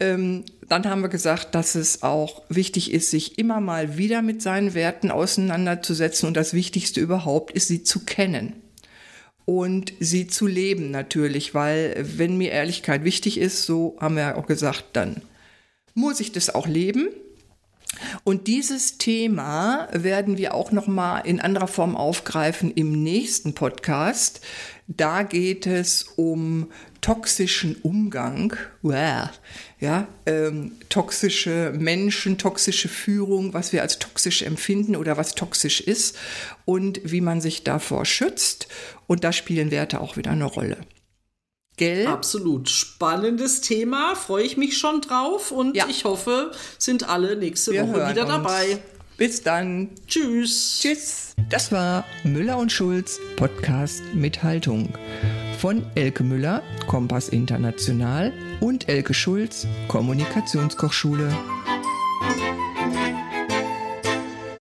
Ähm, 0.00 0.44
dann 0.68 0.86
haben 0.86 1.02
wir 1.02 1.08
gesagt, 1.08 1.54
dass 1.54 1.74
es 1.74 2.02
auch 2.02 2.42
wichtig 2.48 2.92
ist, 2.92 3.10
sich 3.10 3.38
immer 3.38 3.60
mal 3.60 3.98
wieder 3.98 4.22
mit 4.22 4.42
seinen 4.42 4.74
Werten 4.74 5.10
auseinanderzusetzen 5.10 6.26
und 6.26 6.36
das 6.36 6.54
Wichtigste 6.54 7.00
überhaupt 7.00 7.52
ist, 7.52 7.68
sie 7.68 7.82
zu 7.82 8.04
kennen 8.04 8.54
und 9.48 9.94
sie 9.98 10.26
zu 10.26 10.46
leben 10.46 10.90
natürlich, 10.90 11.54
weil 11.54 11.96
wenn 11.98 12.36
mir 12.36 12.50
Ehrlichkeit 12.50 13.02
wichtig 13.04 13.38
ist, 13.38 13.62
so 13.62 13.96
haben 13.98 14.16
wir 14.16 14.36
auch 14.36 14.46
gesagt, 14.46 14.84
dann 14.92 15.22
muss 15.94 16.20
ich 16.20 16.32
das 16.32 16.54
auch 16.54 16.66
leben. 16.66 17.08
Und 18.24 18.46
dieses 18.46 18.98
Thema 18.98 19.88
werden 19.92 20.38
wir 20.38 20.54
auch 20.54 20.72
noch 20.72 20.86
mal 20.86 21.20
in 21.20 21.40
anderer 21.40 21.68
Form 21.68 21.96
aufgreifen 21.96 22.70
im 22.70 23.02
nächsten 23.02 23.54
Podcast. 23.54 24.40
Da 24.86 25.22
geht 25.22 25.66
es 25.66 26.04
um 26.16 26.70
toxischen 27.00 27.76
Umgang, 27.76 28.56
Uah. 28.82 29.30
ja, 29.80 30.08
ähm, 30.26 30.72
toxische 30.88 31.72
Menschen, 31.78 32.38
toxische 32.38 32.88
Führung, 32.88 33.52
was 33.54 33.72
wir 33.72 33.82
als 33.82 33.98
toxisch 33.98 34.42
empfinden 34.42 34.96
oder 34.96 35.16
was 35.16 35.34
toxisch 35.34 35.80
ist 35.80 36.16
und 36.64 37.00
wie 37.04 37.20
man 37.20 37.40
sich 37.40 37.64
davor 37.64 38.04
schützt. 38.04 38.68
Und 39.06 39.24
da 39.24 39.32
spielen 39.32 39.70
Werte 39.70 40.00
auch 40.00 40.16
wieder 40.16 40.30
eine 40.30 40.44
Rolle. 40.44 40.78
Gell? 41.78 42.06
Absolut 42.06 42.68
spannendes 42.68 43.60
Thema, 43.62 44.14
freue 44.14 44.44
ich 44.44 44.56
mich 44.58 44.76
schon 44.76 45.00
drauf 45.00 45.50
und 45.52 45.74
Ja. 45.76 45.86
ich 45.88 46.04
hoffe, 46.04 46.50
sind 46.76 47.08
alle 47.08 47.36
nächste 47.36 47.72
Wir 47.72 47.88
Woche 47.88 48.10
wieder 48.10 48.22
uns. 48.22 48.30
dabei. 48.30 48.78
Bis 49.16 49.42
dann. 49.42 49.88
Tschüss. 50.06 50.78
Tschüss. 50.82 51.34
Das 51.50 51.72
war 51.72 52.04
Müller 52.24 52.58
und 52.58 52.70
Schulz 52.70 53.18
Podcast 53.36 54.02
mit 54.14 54.42
Haltung. 54.42 54.92
Von 55.58 55.84
Elke 55.96 56.22
Müller, 56.22 56.62
Kompass 56.86 57.28
International 57.30 58.32
und 58.60 58.88
Elke 58.88 59.12
Schulz, 59.14 59.66
Kommunikationskochschule. 59.88 61.36